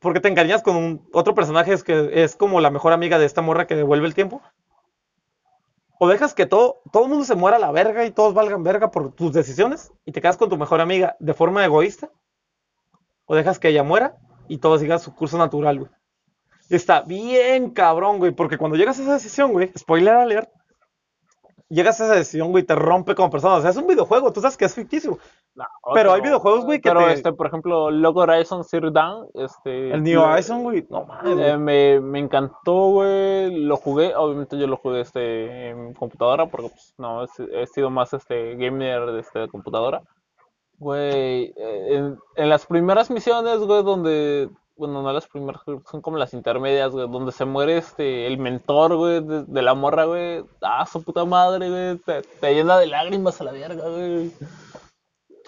[0.00, 3.42] porque te encariñas con un, otro personaje que es como la mejor amiga de esta
[3.42, 4.42] morra que devuelve el tiempo.
[6.00, 8.62] O dejas que todo, todo el mundo se muera a la verga y todos valgan
[8.62, 12.10] verga por tus decisiones y te quedas con tu mejor amiga de forma egoísta.
[13.26, 14.16] O dejas que ella muera
[14.48, 15.90] y todo siga su curso natural, güey.
[16.68, 20.50] Está bien cabrón, güey, porque cuando llegas a esa decisión, güey, spoiler alert,
[21.68, 23.54] llegas a esa decisión, güey, te rompe como persona.
[23.56, 25.18] O sea, es un videojuego, tú sabes que es ficticio.
[25.94, 29.90] pero hay videojuegos, güey, que pero este, por ejemplo, Logo Horizon Zero Dawn, este...
[29.92, 31.38] El New Horizon, güey, no mames.
[31.38, 36.68] Eh, me, me, encantó, güey, lo jugué, obviamente yo lo jugué, este, en computadora, porque,
[36.70, 40.02] pues, no, he, sido más, este, gamer de, este, de computadora.
[40.78, 45.60] Güey, eh, en, las primeras misiones, güey, donde bueno, no las primeras,
[45.90, 50.04] son como las intermedias, güey, donde se muere este, el mentor, güey, de, la morra,
[50.04, 50.44] güey.
[50.62, 54.32] Ah, su puta madre, güey, te, llena de lágrimas a la verga, güey.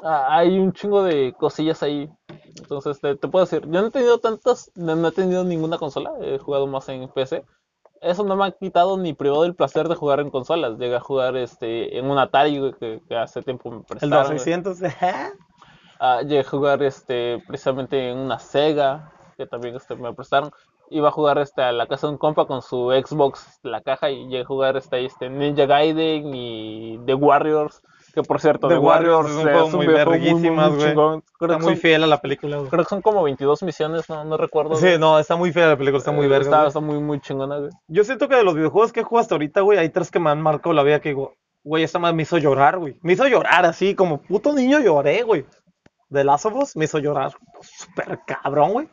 [0.02, 2.10] Ah, hay un chingo de cosillas ahí.
[2.56, 6.38] Entonces, te, puedo decir, yo no he tenido tantas, no, he tenido ninguna consola, he
[6.38, 7.44] jugado más en PC.
[8.00, 10.78] Eso no me ha quitado ni privado el placer de jugar en consolas.
[10.78, 14.32] Llegué a jugar este, en un Atari, que, hace tiempo me prestaron.
[14.32, 14.78] El 2600,
[16.00, 20.50] ah, llegué a jugar este, precisamente en una Sega que también este, me prestaron.
[20.88, 24.10] Iba a jugar este, a la casa de un compa con su Xbox, la caja,
[24.10, 27.82] y llegué a jugar este, este Ninja Gaiden y The Warriors.
[28.12, 31.22] Que por cierto, The, Warriors, es un juego muy verguísimas, güey.
[31.40, 32.70] Está muy fiel a la película, güey.
[32.70, 34.74] Creo que son como 22 misiones, no, no recuerdo.
[34.76, 36.44] Sí, no, está muy fiel a la película, está muy eh, verga.
[36.44, 37.70] Está, está, muy, muy chingona, güey.
[37.88, 40.18] Yo siento que de los videojuegos que he jugado hasta ahorita, güey, hay tres que
[40.18, 42.96] me han marcado la vida que digo, güey, esta más me hizo llorar, güey.
[43.02, 45.46] Me hizo llorar así, como puto niño lloré, güey.
[46.10, 48.88] The Last of Us me hizo llorar súper cabrón, güey.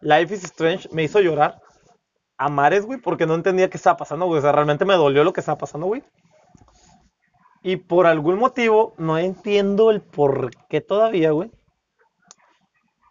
[0.00, 1.60] Life is Strange me hizo llorar
[2.38, 4.38] a mares, güey, porque no entendía qué estaba pasando, güey.
[4.38, 6.02] O sea, realmente me dolió lo que estaba pasando, güey.
[7.66, 11.50] Y por algún motivo, no entiendo el por qué todavía, güey.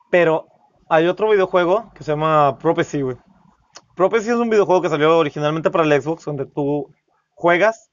[0.09, 0.47] Pero
[0.87, 3.17] hay otro videojuego que se llama Prophecy, güey.
[3.97, 6.89] Prophecy es un videojuego que salió originalmente para el Xbox, donde tú
[7.33, 7.91] juegas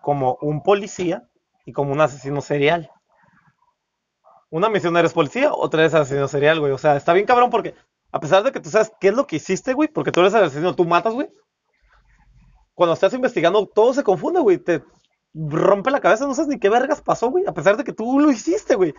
[0.00, 1.24] como un policía
[1.66, 2.92] y como un asesino serial.
[4.50, 6.70] Una misión eres policía, otra es asesino serial, güey.
[6.70, 7.74] O sea, está bien cabrón porque
[8.12, 10.32] a pesar de que tú sabes qué es lo que hiciste, güey, porque tú eres
[10.34, 11.28] el asesino, tú matas, güey.
[12.74, 14.58] Cuando estás investigando, todo se confunde, güey.
[14.58, 14.80] Te
[15.34, 17.44] rompe la cabeza, no sabes ni qué vergas pasó, güey.
[17.46, 18.94] A pesar de que tú lo hiciste, güey.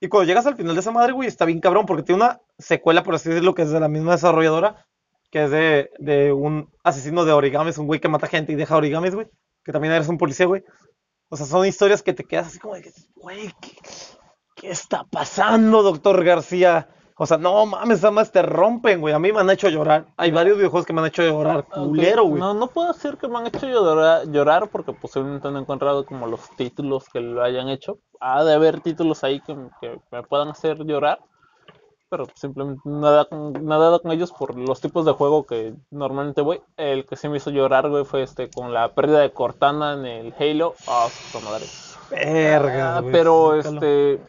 [0.00, 2.40] Y cuando llegas al final de esa madre, güey, está bien cabrón, porque tiene una
[2.58, 4.86] secuela, por así decirlo, que es de la misma desarrolladora,
[5.30, 8.76] que es de, de un asesino de origamis, un güey que mata gente y deja
[8.76, 9.28] origamis, güey.
[9.64, 10.62] Que también eres un policía, güey.
[11.30, 13.72] O sea, son historias que te quedas así como de, güey, ¿qué,
[14.54, 16.88] ¿qué está pasando, doctor García?
[17.16, 19.14] O sea, no mames, nada más te rompen, güey.
[19.14, 20.06] A mí me han hecho llorar.
[20.16, 22.40] Hay varios videojuegos que me han hecho llorar, culero, güey.
[22.40, 26.04] No, no puedo decir que me han hecho llorar, llorar porque posiblemente no he encontrado
[26.04, 27.98] como los títulos que lo hayan hecho.
[28.18, 29.54] Ha de haber títulos ahí que,
[30.10, 31.20] me puedan hacer llorar.
[32.10, 36.62] Pero simplemente nada con, nada con ellos por los tipos de juego que normalmente voy.
[36.76, 40.04] El que sí me hizo llorar, güey, fue este con la pérdida de Cortana en
[40.04, 40.74] el Halo.
[40.88, 41.64] Ah, su madre.
[42.10, 44.20] Verga, ah, pero este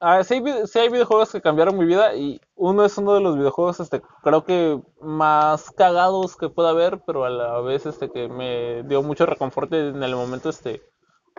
[0.00, 3.80] Ah, sí, hay, videojuegos que cambiaron mi vida y uno es uno de los videojuegos,
[3.80, 8.84] este, creo que más cagados que pueda haber, pero a la vez, este, que me
[8.84, 10.82] dio mucho reconforte en el momento, este,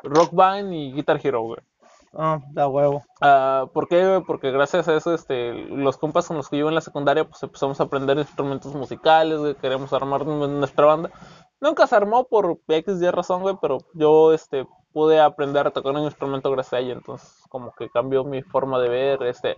[0.03, 1.60] Rock Band y Guitar Hero, güey.
[2.14, 3.05] Ah, da huevo.
[3.22, 4.22] Ah, ¿Por qué?
[4.28, 7.41] Porque gracias a eso, este, los compas con los que yo en la secundaria, pues
[7.43, 11.12] empezamos a aprender instrumentos musicales, güey, queremos armar nuestra banda.
[11.62, 14.68] Nunca se armó por X y razón, güey, pero yo este
[15.00, 18.78] pude aprender a tocar un instrumento gracias a ella, entonces como que cambió mi forma
[18.80, 19.56] de ver, este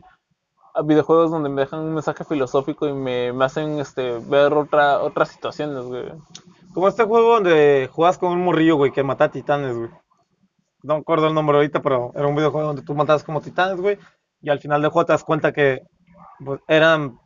[0.85, 5.29] videojuegos donde me dejan un mensaje filosófico y me, me hacen este ver otra otras
[5.29, 6.03] situaciones, güey.
[6.75, 9.89] Como este juego donde juegas con un morrillo, güey, que mata titanes, güey.
[10.83, 13.81] No me acuerdo el nombre ahorita, pero era un videojuego donde tú matabas como titanes,
[13.81, 13.97] güey.
[14.43, 15.81] Y al final del juego te das cuenta que
[16.45, 17.17] pues, eran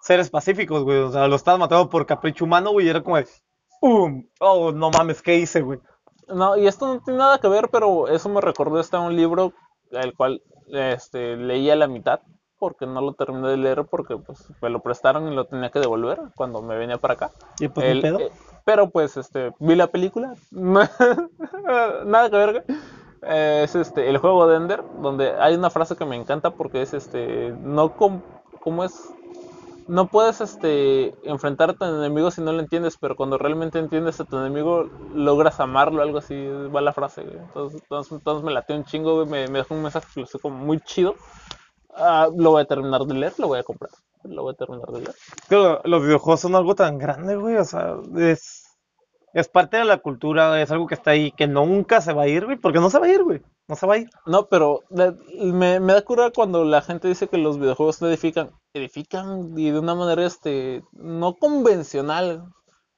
[0.00, 0.96] seres pacíficos, güey.
[1.00, 2.86] O sea, lo estabas matando por capricho humano, güey.
[2.86, 3.18] Y era como
[3.82, 4.24] ¡pum!
[4.40, 5.78] Oh, no mames, ¿qué hice, güey?
[6.34, 9.52] No, y esto no tiene nada que ver, pero eso me recordó este un libro,
[9.90, 12.20] el cual este, leí a la mitad,
[12.58, 15.80] porque no lo terminé de leer, porque pues me lo prestaron y lo tenía que
[15.80, 17.30] devolver cuando me venía para acá.
[17.58, 18.18] ¿Y pues El- pedo?
[18.20, 18.30] eh,
[18.64, 22.64] pero pues este vi la película nada que ver.
[23.22, 26.80] Eh, es este el juego de Ender donde hay una frase que me encanta porque
[26.82, 28.22] es este no com-
[28.60, 29.12] cómo es
[29.90, 34.20] no puedes este enfrentar a tu enemigo si no lo entiendes pero cuando realmente entiendes
[34.20, 37.38] a tu enemigo logras amarlo algo así va la frase güey.
[37.38, 40.80] entonces, entonces, entonces me late un chingo güey, me, me dejó un mensaje filosófico muy
[40.80, 41.14] chido
[41.92, 43.90] Ah, lo voy a terminar de leer lo voy a comprar
[44.24, 45.14] lo voy a terminar de leer
[45.48, 47.56] Pero los videojuegos son algo tan grande, güey.
[47.56, 48.76] O sea, es,
[49.32, 52.28] es parte de la cultura, es algo que está ahí, que nunca se va a
[52.28, 52.56] ir, güey.
[52.56, 53.42] Porque no se va a ir, güey.
[53.70, 54.10] No se va a ir.
[54.26, 58.08] No, pero la- me, me da cura cuando la gente dice que los videojuegos no
[58.08, 58.50] edifican.
[58.74, 62.44] Edifican y de una manera este no convencional.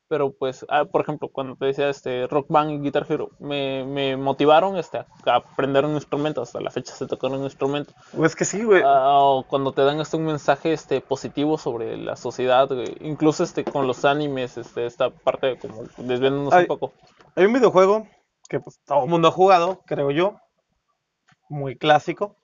[0.09, 3.85] Pero pues, ah, por ejemplo, cuando te decía este Rock Band y Guitar Hero, me,
[3.85, 6.43] me motivaron este, a a aprender un instrumento.
[6.43, 7.93] Hasta la fecha se tocar un instrumento.
[8.19, 8.83] O es que sí, güey.
[8.85, 12.95] Ah, o cuando te dan este un mensaje este positivo sobre la sociedad, güey.
[13.01, 16.93] Incluso este con los animes, este, esta parte como desviándonos un poco.
[17.37, 18.07] Hay un videojuego
[18.49, 20.37] que pues, todo el mundo ha jugado, creo yo.
[21.53, 22.37] Muy clásico.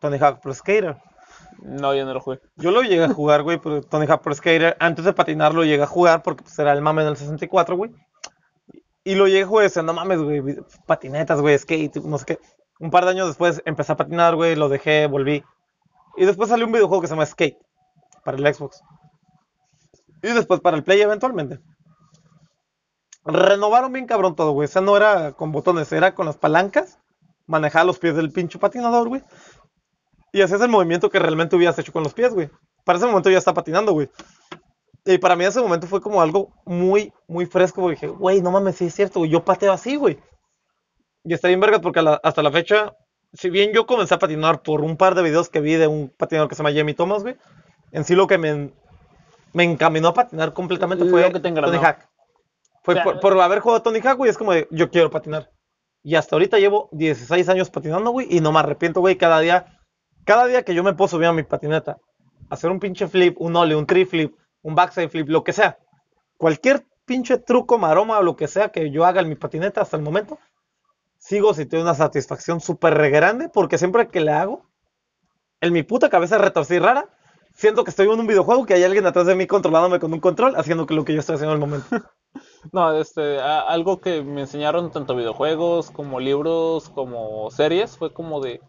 [0.00, 0.96] Tony Hawk Pro Skater.
[1.60, 2.40] No, yo no lo jugué.
[2.56, 5.64] Yo lo llegué a jugar, güey, pero Tony Hawk Pro Skater, antes de patinar lo
[5.64, 7.90] llegué a jugar porque pues, era el mame del 64, güey.
[9.04, 10.42] Y lo llegué a jugar decía, no mames, güey,
[10.86, 12.38] patinetas, güey, skate, no sé qué.
[12.80, 15.44] Un par de años después empecé a patinar, güey, lo dejé, volví.
[16.16, 17.58] Y después salió un videojuego que se llama Skate
[18.24, 18.82] para el Xbox.
[20.22, 21.60] Y después para el Play eventualmente.
[23.26, 24.64] Renovaron bien cabrón todo, güey.
[24.64, 26.98] O sea, no era con botones, era con las palancas.
[27.46, 29.22] Manejaba los pies del pincho patinador, güey.
[30.32, 32.50] Y hacías el movimiento que realmente hubieras hecho con los pies, güey.
[32.84, 34.10] Para ese momento ya está patinando, güey.
[35.04, 37.94] Y para mí ese momento fue como algo muy, muy fresco, güey.
[37.94, 39.30] Dije, güey, no mames, sí es cierto, güey.
[39.30, 40.18] Yo pateo así, güey.
[41.24, 42.94] Y está bien vergas porque a la- hasta la fecha,
[43.32, 46.08] si bien yo comencé a patinar por un par de videos que vi de un
[46.16, 47.36] patinador que se llama Jamie Thomas, güey.
[47.92, 48.72] En sí lo que me,
[49.52, 51.70] me encaminó a patinar completamente Lo fue que te engranó.
[51.72, 51.98] Tony Hawk.
[52.82, 54.30] Fue O sea, por, por haber jugado Tony Hawk, güey.
[54.30, 55.50] Es como de, yo quiero patinar.
[56.04, 58.28] Y hasta ahorita llevo 16 años patinando, güey.
[58.30, 59.16] Y no me arrepiento, güey.
[59.16, 59.80] Cada día,
[60.24, 61.96] cada día que yo me puedo subir a mi patineta,
[62.50, 65.78] hacer un pinche flip, un ollie, un tree flip, un backside flip, lo que sea.
[66.36, 69.96] Cualquier pinche truco, maroma o lo que sea que yo haga en mi patineta hasta
[69.96, 70.38] el momento,
[71.18, 74.68] sigo sintiendo una satisfacción súper grande porque siempre que le hago,
[75.62, 77.08] en mi puta cabeza retorcida y rara,
[77.54, 80.20] siento que estoy en un videojuego que hay alguien atrás de mí controlándome con un
[80.20, 81.86] control, haciendo lo que yo estoy haciendo en el momento.
[82.72, 88.40] No, este, a- algo que me enseñaron tanto videojuegos como libros como series fue como
[88.40, 88.60] de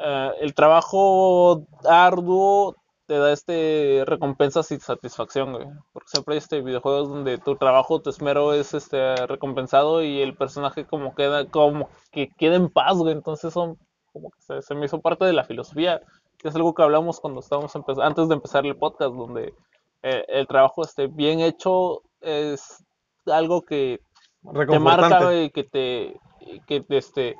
[0.00, 5.66] eh, el trabajo arduo te da este recompensas y satisfacción, güey.
[5.92, 10.36] Porque siempre hay este videojuegos donde tu trabajo, tu esmero es este recompensado y el
[10.36, 13.12] personaje como queda, como que queda en paz, güey.
[13.14, 13.78] Entonces son
[14.12, 16.00] como que se, me hizo parte de la filosofía,
[16.38, 19.54] que es algo que hablamos cuando estábamos antes de empezar el podcast, donde
[20.02, 22.84] eh, el trabajo esté bien hecho es
[23.26, 24.00] algo que
[24.42, 26.20] te marca güey, y que te
[26.66, 27.36] que te, este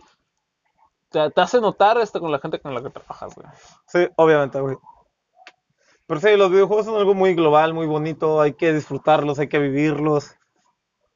[1.10, 3.46] te, te hace notar este con la gente con la que trabajas güey.
[3.86, 4.76] Sí, obviamente, güey.
[6.06, 9.60] Pero sí, los videojuegos son algo muy global, muy bonito, hay que disfrutarlos, hay que
[9.60, 10.34] vivirlos.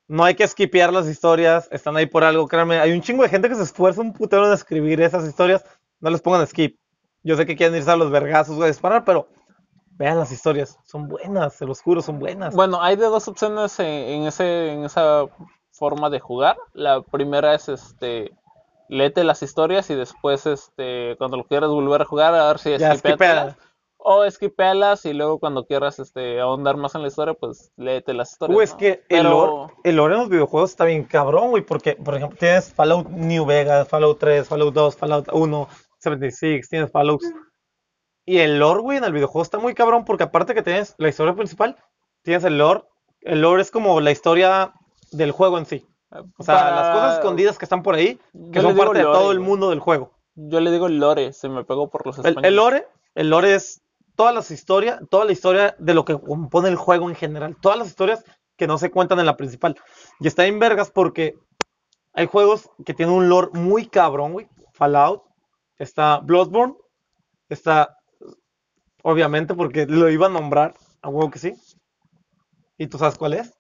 [0.07, 2.79] No hay que skipear las historias, están ahí por algo, créanme.
[2.79, 5.65] Hay un chingo de gente que se esfuerza un putero en escribir esas historias,
[5.99, 6.79] no les pongan skip.
[7.25, 9.27] Yo sé que quieren irse a los vergazos, güey, a disparar, pero
[9.97, 12.55] vean las historias, son buenas, se los juro, son buenas.
[12.55, 15.27] bueno hay de dos opciones en, en ese en esa
[15.73, 18.33] forma de jugar la primera es este
[18.89, 22.77] léete las historias y después este cuando lo quieras volver a jugar a ver si
[22.79, 23.57] skipealas.
[23.97, 28.33] o esquipealas y luego cuando quieras este ahondar más en la historia pues léete las
[28.33, 28.79] historias Güey, es ¿no?
[28.79, 32.37] que el, lore, el lore en los videojuegos está bien cabrón, güey, porque, por ejemplo,
[32.39, 35.69] tienes Fallout New Vegas, Fallout 3, Fallout 2, Fallout 1,
[35.99, 37.23] 76, tienes Fallout.
[38.27, 41.09] Y el lore, güey, en el videojuego está muy cabrón, porque aparte que tienes la
[41.09, 41.77] historia principal,
[42.23, 42.83] tienes el lore.
[43.21, 44.73] El lore es como la historia
[45.13, 45.87] del juego en sí.
[46.39, 48.19] O sea, Para- las cosas escondidas que están por ahí,
[48.53, 50.13] que son parte de todo el mundo del juego.
[50.37, 52.57] Yo le digo lore, se me pegó por los El, el españoles.
[52.57, 53.83] lore, el lore es
[54.17, 57.57] todas las historias, toda la historia de lo que compone el juego en general.
[57.61, 58.25] Todas las historias
[58.57, 59.77] que no se cuentan en la principal.
[60.21, 61.37] Y está en vergas porque
[62.13, 64.49] hay juegos que tienen un lore muy cabrón, güey.
[64.73, 65.23] Fallout,
[65.79, 66.75] está Bloodborne,
[67.49, 67.99] está,
[69.05, 71.55] obviamente, porque lo iba a nombrar, a huevo que sí.
[72.77, 73.55] ¿Y tú sabes cuál es?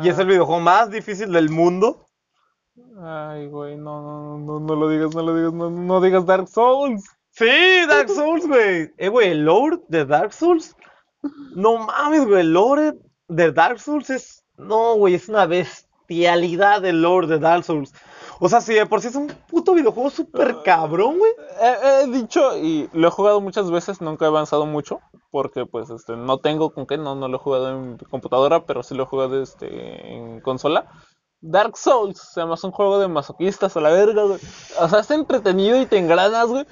[0.00, 2.08] Y es el Ah, videojuego más difícil del mundo.
[3.00, 6.48] Ay, güey, no, no, no, no lo digas, no lo digas, no, no digas Dark
[6.48, 7.04] Souls.
[7.30, 7.46] Sí,
[7.88, 8.92] Dark Souls, güey.
[8.96, 10.74] Eh, güey, el lore de Dark Souls.
[11.54, 12.40] No mames, güey.
[12.40, 12.94] El lore
[13.28, 14.44] de Dark Souls es.
[14.56, 17.92] No, güey, es una bestialidad el lore de Dark Souls.
[18.40, 21.32] O sea, si de por sí es un puto videojuego súper cabrón, güey.
[21.60, 25.90] He, he dicho y lo he jugado muchas veces, nunca he avanzado mucho, porque pues
[25.90, 29.04] este no tengo con qué, no, no lo he jugado en computadora, pero sí lo
[29.04, 30.86] he jugado este, en consola.
[31.40, 34.40] Dark Souls, se llama, es un juego de masoquistas a la verga, güey.
[34.80, 36.64] O sea, está entretenido y te engranas, güey.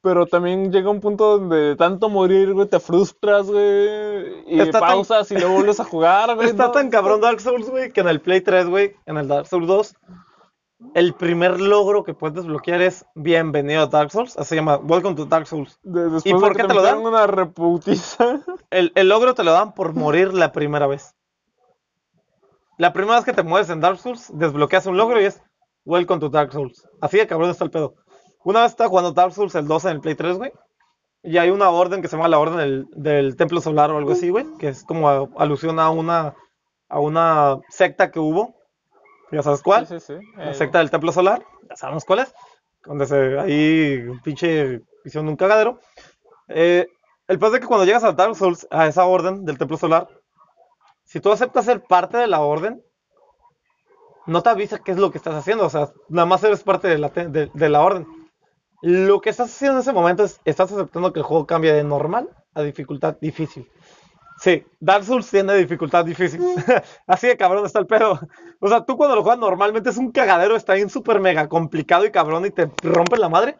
[0.00, 4.44] Pero también llega un punto donde de tanto morir, güey, te frustras, güey.
[4.46, 6.48] Y Está tan- pausas y luego vuelves a jugar, güey.
[6.50, 9.26] Está no, tan cabrón Dark Souls, güey, que en el Play 3, güey, en el
[9.26, 9.94] Dark Souls 2,
[10.94, 14.36] el primer logro que puedes desbloquear es Bienvenido a Dark Souls.
[14.38, 15.78] Así se llama Welcome to Dark Souls.
[15.82, 16.98] después ¿Y por qué te lo dan?
[16.98, 18.40] una reputiza.
[18.70, 21.14] El, el logro te lo dan por morir la primera vez.
[22.76, 25.42] La primera vez que te mueres en Dark Souls, desbloqueas un logro y es
[25.84, 26.86] Welcome to Dark Souls.
[27.00, 27.94] Así de cabrón está el pedo.
[28.44, 30.52] Una vez estaba jugando Dark Souls el 2 en el Play 3, güey.
[31.24, 34.12] Y hay una orden que se llama la orden del, del Templo Solar o algo
[34.12, 34.46] así, güey.
[34.58, 36.34] Que es como a- alusión a una,
[36.88, 38.54] a una secta que hubo.
[39.30, 39.86] ¿Ya sabes cuál?
[39.86, 40.26] Sí, sí, sí.
[40.36, 42.34] La secta del Templo Solar, ya sabemos cuál es,
[42.84, 45.80] donde se, ahí un pinche hicieron un cagadero.
[46.48, 46.88] Eh,
[47.26, 50.08] el pasa es que cuando llegas a Dark Souls, a esa orden del Templo Solar,
[51.04, 52.82] si tú aceptas ser parte de la orden,
[54.26, 56.88] no te avisa qué es lo que estás haciendo, o sea, nada más eres parte
[56.88, 58.06] de la, de, de la orden.
[58.80, 61.82] Lo que estás haciendo en ese momento es, estás aceptando que el juego cambia de
[61.82, 63.68] normal a dificultad difícil.
[64.40, 66.40] Sí, Dark Souls tiene dificultad difícil.
[67.06, 68.20] Así de cabrón está el pedo.
[68.60, 72.04] O sea, tú cuando lo juegas normalmente es un cagadero, está bien súper mega complicado
[72.04, 73.58] y cabrón y te rompe la madre.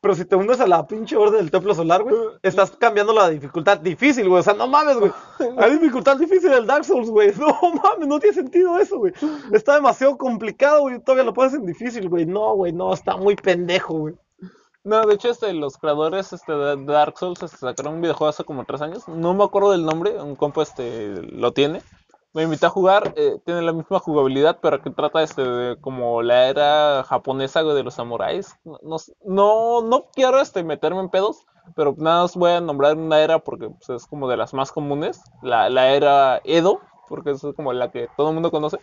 [0.00, 3.28] Pero si te unes a la pinche orden del templo solar, güey, estás cambiando la
[3.28, 4.40] dificultad difícil, güey.
[4.40, 5.10] O sea, no mames, güey.
[5.58, 7.32] Hay dificultad difícil el Dark Souls, güey.
[7.38, 9.12] No mames, no tiene sentido eso, güey.
[9.52, 11.00] Está demasiado complicado, güey.
[11.00, 12.26] Todavía lo pones en difícil, güey.
[12.26, 14.14] No, güey, no, está muy pendejo, güey.
[14.86, 18.44] No, de hecho, este, los creadores este, de Dark Souls este, sacaron un videojuego hace
[18.44, 19.08] como tres años.
[19.08, 21.82] No me acuerdo del nombre, un compa este, lo tiene.
[22.32, 26.22] Me invitó a jugar, eh, tiene la misma jugabilidad, pero que trata este, de como
[26.22, 28.54] la era japonesa de los samuráis.
[29.24, 33.40] No, no, quiero este, meterme en pedos, pero nada más voy a nombrar una era
[33.40, 35.20] porque pues, es como de las más comunes.
[35.42, 36.78] La, la era Edo,
[37.08, 38.78] porque es como la que todo el mundo conoce.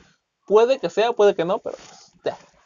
[0.48, 2.12] Puede que sea, puede que no, pero pues.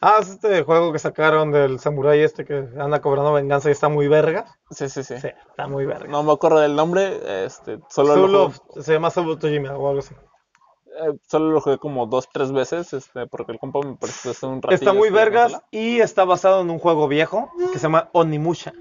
[0.10, 3.90] Ah, es este juego que sacaron del samurái este que anda cobrando venganza y está
[3.90, 4.46] muy verga.
[4.72, 5.20] Sí, sí, sí.
[5.20, 6.08] Sí, está muy verga.
[6.08, 10.00] No me acuerdo del nombre, este, solo lo Solo, jugué- se llama Tojima o algo
[10.00, 10.16] así.
[10.16, 14.46] Eh, solo lo jugué como dos, tres veces, este, porque el compa me prestó hace
[14.46, 14.76] un ratillo.
[14.76, 18.72] Está muy vergas y está basado en un juego viejo que se llama Onimusha.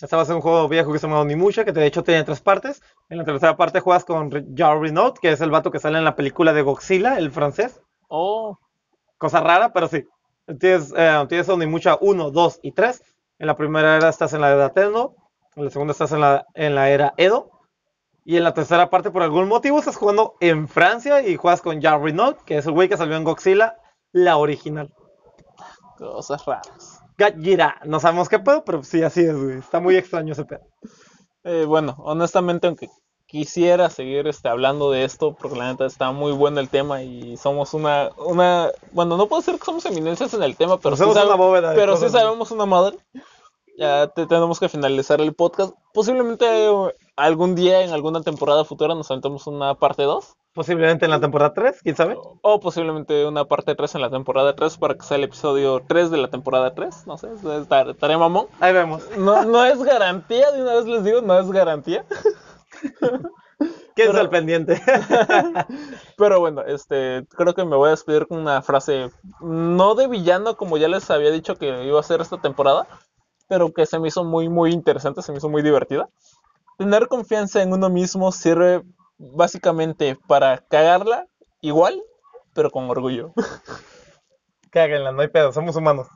[0.00, 2.40] Está basado en un juego viejo que se llama Onimusha, que de hecho tiene tres
[2.40, 2.82] partes.
[3.10, 6.04] En la tercera parte juegas con Jean Renault, que es el vato que sale en
[6.04, 7.80] la película de Godzilla, el francés.
[8.08, 8.58] Oh,
[9.20, 10.08] Cosa rara, pero sí.
[10.58, 13.02] Tienes, eh, tienes Onimusha 1, 2 y 3.
[13.38, 15.14] En la primera era estás en la era Tenno.
[15.56, 17.50] En la segunda estás en la, en la era Edo.
[18.24, 21.82] Y en la tercera parte, por algún motivo, estás jugando en Francia y juegas con
[21.82, 23.76] Jean Renault, que es el güey que salió en Godzilla,
[24.12, 24.90] la original.
[25.98, 27.02] cosas raras.
[27.18, 27.78] Gajira.
[27.84, 29.58] No sabemos qué pedo, pero sí, así es, güey.
[29.58, 30.62] Está muy extraño ese pedo.
[31.44, 32.88] Eh, bueno, honestamente, aunque
[33.30, 37.36] quisiera seguir este, hablando de esto, porque la neta está muy bueno el tema y
[37.36, 41.02] somos una, una, bueno, no puedo decir que somos eminencias en el tema, pero, sí,
[41.20, 41.20] de
[41.76, 42.98] pero sí sabemos una madre.
[43.78, 45.72] Ya te- tenemos que finalizar el podcast.
[45.94, 50.36] Posiblemente eh, algún día, en alguna temporada futura, nos aventemos una parte 2.
[50.52, 52.18] Posiblemente en la temporada 3, quién sabe.
[52.42, 56.10] O posiblemente una parte 3 en la temporada 3 para que sea el episodio 3
[56.10, 57.06] de la temporada 3.
[57.06, 58.48] No sé, estar- estaré mamón.
[58.58, 59.02] Ahí vemos.
[59.16, 62.04] No, no es garantía, de una vez les digo, no es garantía.
[63.94, 64.80] ¿Quién es el pendiente?
[66.16, 70.56] Pero bueno, este, creo que me voy a despedir con una frase, no de villano
[70.56, 72.86] como ya les había dicho que iba a ser esta temporada,
[73.48, 76.08] pero que se me hizo muy, muy interesante, se me hizo muy divertida.
[76.78, 78.82] Tener confianza en uno mismo sirve
[79.18, 81.26] básicamente para cagarla
[81.60, 82.00] igual,
[82.54, 83.32] pero con orgullo.
[84.70, 86.06] Cáguenla, no hay pedo, somos humanos.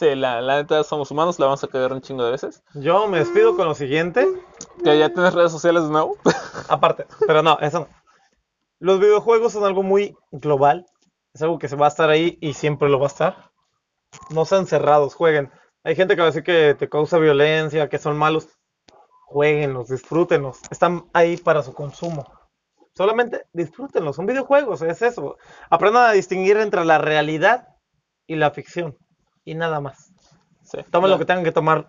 [0.00, 2.62] Sí, la, la neta somos humanos, la vamos a cagar un chingo de veces.
[2.72, 4.26] Yo me despido con lo siguiente.
[4.82, 6.16] Que ya tienes redes sociales de nuevo.
[6.70, 7.88] Aparte, pero no, eso no.
[8.78, 10.86] Los videojuegos son algo muy global.
[11.34, 13.50] Es algo que se va a estar ahí y siempre lo va a estar.
[14.30, 15.50] No sean cerrados, jueguen.
[15.84, 18.48] Hay gente que va a decir que te causa violencia, que son malos.
[19.26, 20.60] Jueguenlos, disfrútenlos.
[20.70, 22.24] Están ahí para su consumo.
[22.94, 25.36] Solamente disfrútenlo, son videojuegos, es eso.
[25.68, 27.68] Aprendan a distinguir entre la realidad
[28.26, 28.96] y la ficción.
[29.44, 30.12] Y nada más.
[30.62, 30.78] Sí.
[30.90, 31.88] Tomen lo que tengan que tomar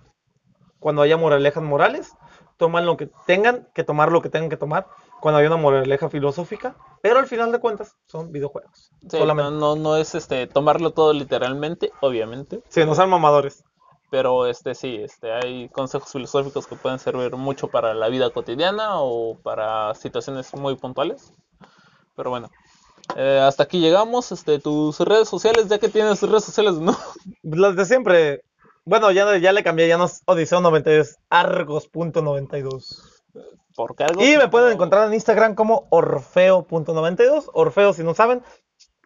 [0.79, 2.13] cuando haya moralejas morales.
[2.57, 4.87] Toman lo que tengan que tomar, lo que tengan que tomar
[5.19, 6.75] cuando haya una moraleja filosófica.
[7.01, 8.91] Pero al final de cuentas, son videojuegos.
[9.01, 9.51] Sí, solamente.
[9.51, 12.61] no, no, no es este tomarlo todo literalmente, obviamente.
[12.69, 13.63] Sí, no sean mamadores.
[14.11, 18.99] Pero este sí, este hay consejos filosóficos que pueden servir mucho para la vida cotidiana
[18.99, 21.33] o para situaciones muy puntuales.
[22.15, 22.49] Pero bueno.
[23.15, 24.31] Eh, hasta aquí llegamos.
[24.31, 26.97] Este, tus redes sociales, ya que tienes redes sociales, ¿no?
[27.43, 28.41] Las de siempre.
[28.83, 33.21] Bueno, ya, ya le cambié, ya no es Odiseo 92, Argos.92.
[33.75, 34.21] Por cargo.
[34.21, 37.49] Y me pueden encontrar en Instagram como Orfeo.92.
[37.53, 38.43] Orfeo, si no saben,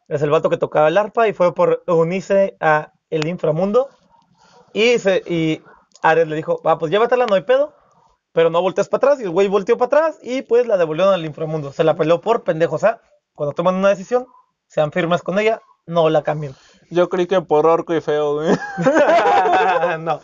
[0.08, 3.90] es el vato que tocaba el arpa y fue por unirse a el inframundo.
[4.74, 5.62] Y, se, y
[6.02, 7.74] Ares le dijo, ah, pues llévatela, no hay pedo.
[8.32, 9.22] Pero no voltees para atrás.
[9.22, 11.72] Y el güey volteó para atrás y pues la devolvieron al inframundo.
[11.72, 12.76] Se la peleó por pendejos.
[12.76, 13.02] O sea,
[13.36, 14.26] cuando toman una decisión,
[14.68, 16.56] sean firmes con ella, no la cambien.
[16.90, 18.56] Yo creí que por orco y feo, güey.
[20.00, 20.20] no.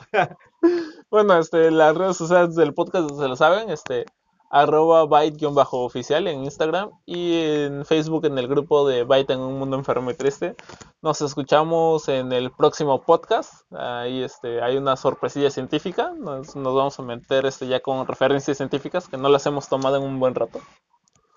[1.09, 4.05] Bueno, este, las redes sociales del podcast se lo saben, este,
[4.51, 9.77] arroba byte-oficial en Instagram y en Facebook en el grupo de Byte en un mundo
[9.77, 10.55] enfermo y triste.
[11.01, 13.71] Nos escuchamos en el próximo podcast.
[13.73, 16.13] Ahí este, hay una sorpresilla científica.
[16.17, 19.97] Nos, nos vamos a meter este, ya con referencias científicas que no las hemos tomado
[19.97, 20.59] en un buen rato.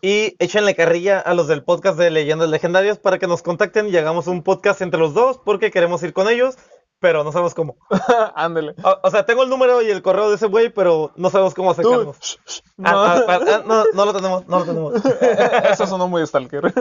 [0.00, 3.96] Y échenle carrilla a los del podcast de Leyendas Legendarias para que nos contacten y
[3.96, 6.56] hagamos un podcast entre los dos porque queremos ir con ellos,
[7.00, 7.76] pero no sabemos cómo.
[8.34, 8.74] Ándale.
[8.82, 11.54] O, o sea, tengo el número y el correo de ese güey, pero no sabemos
[11.54, 12.38] cómo acercarnos.
[12.82, 12.98] Ah, no.
[13.02, 14.94] ah, ah, no, no lo tenemos, no lo tenemos.
[15.70, 16.62] Eso sonó muy stalker.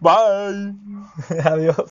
[0.00, 0.74] Bye.
[1.44, 1.76] Adiós.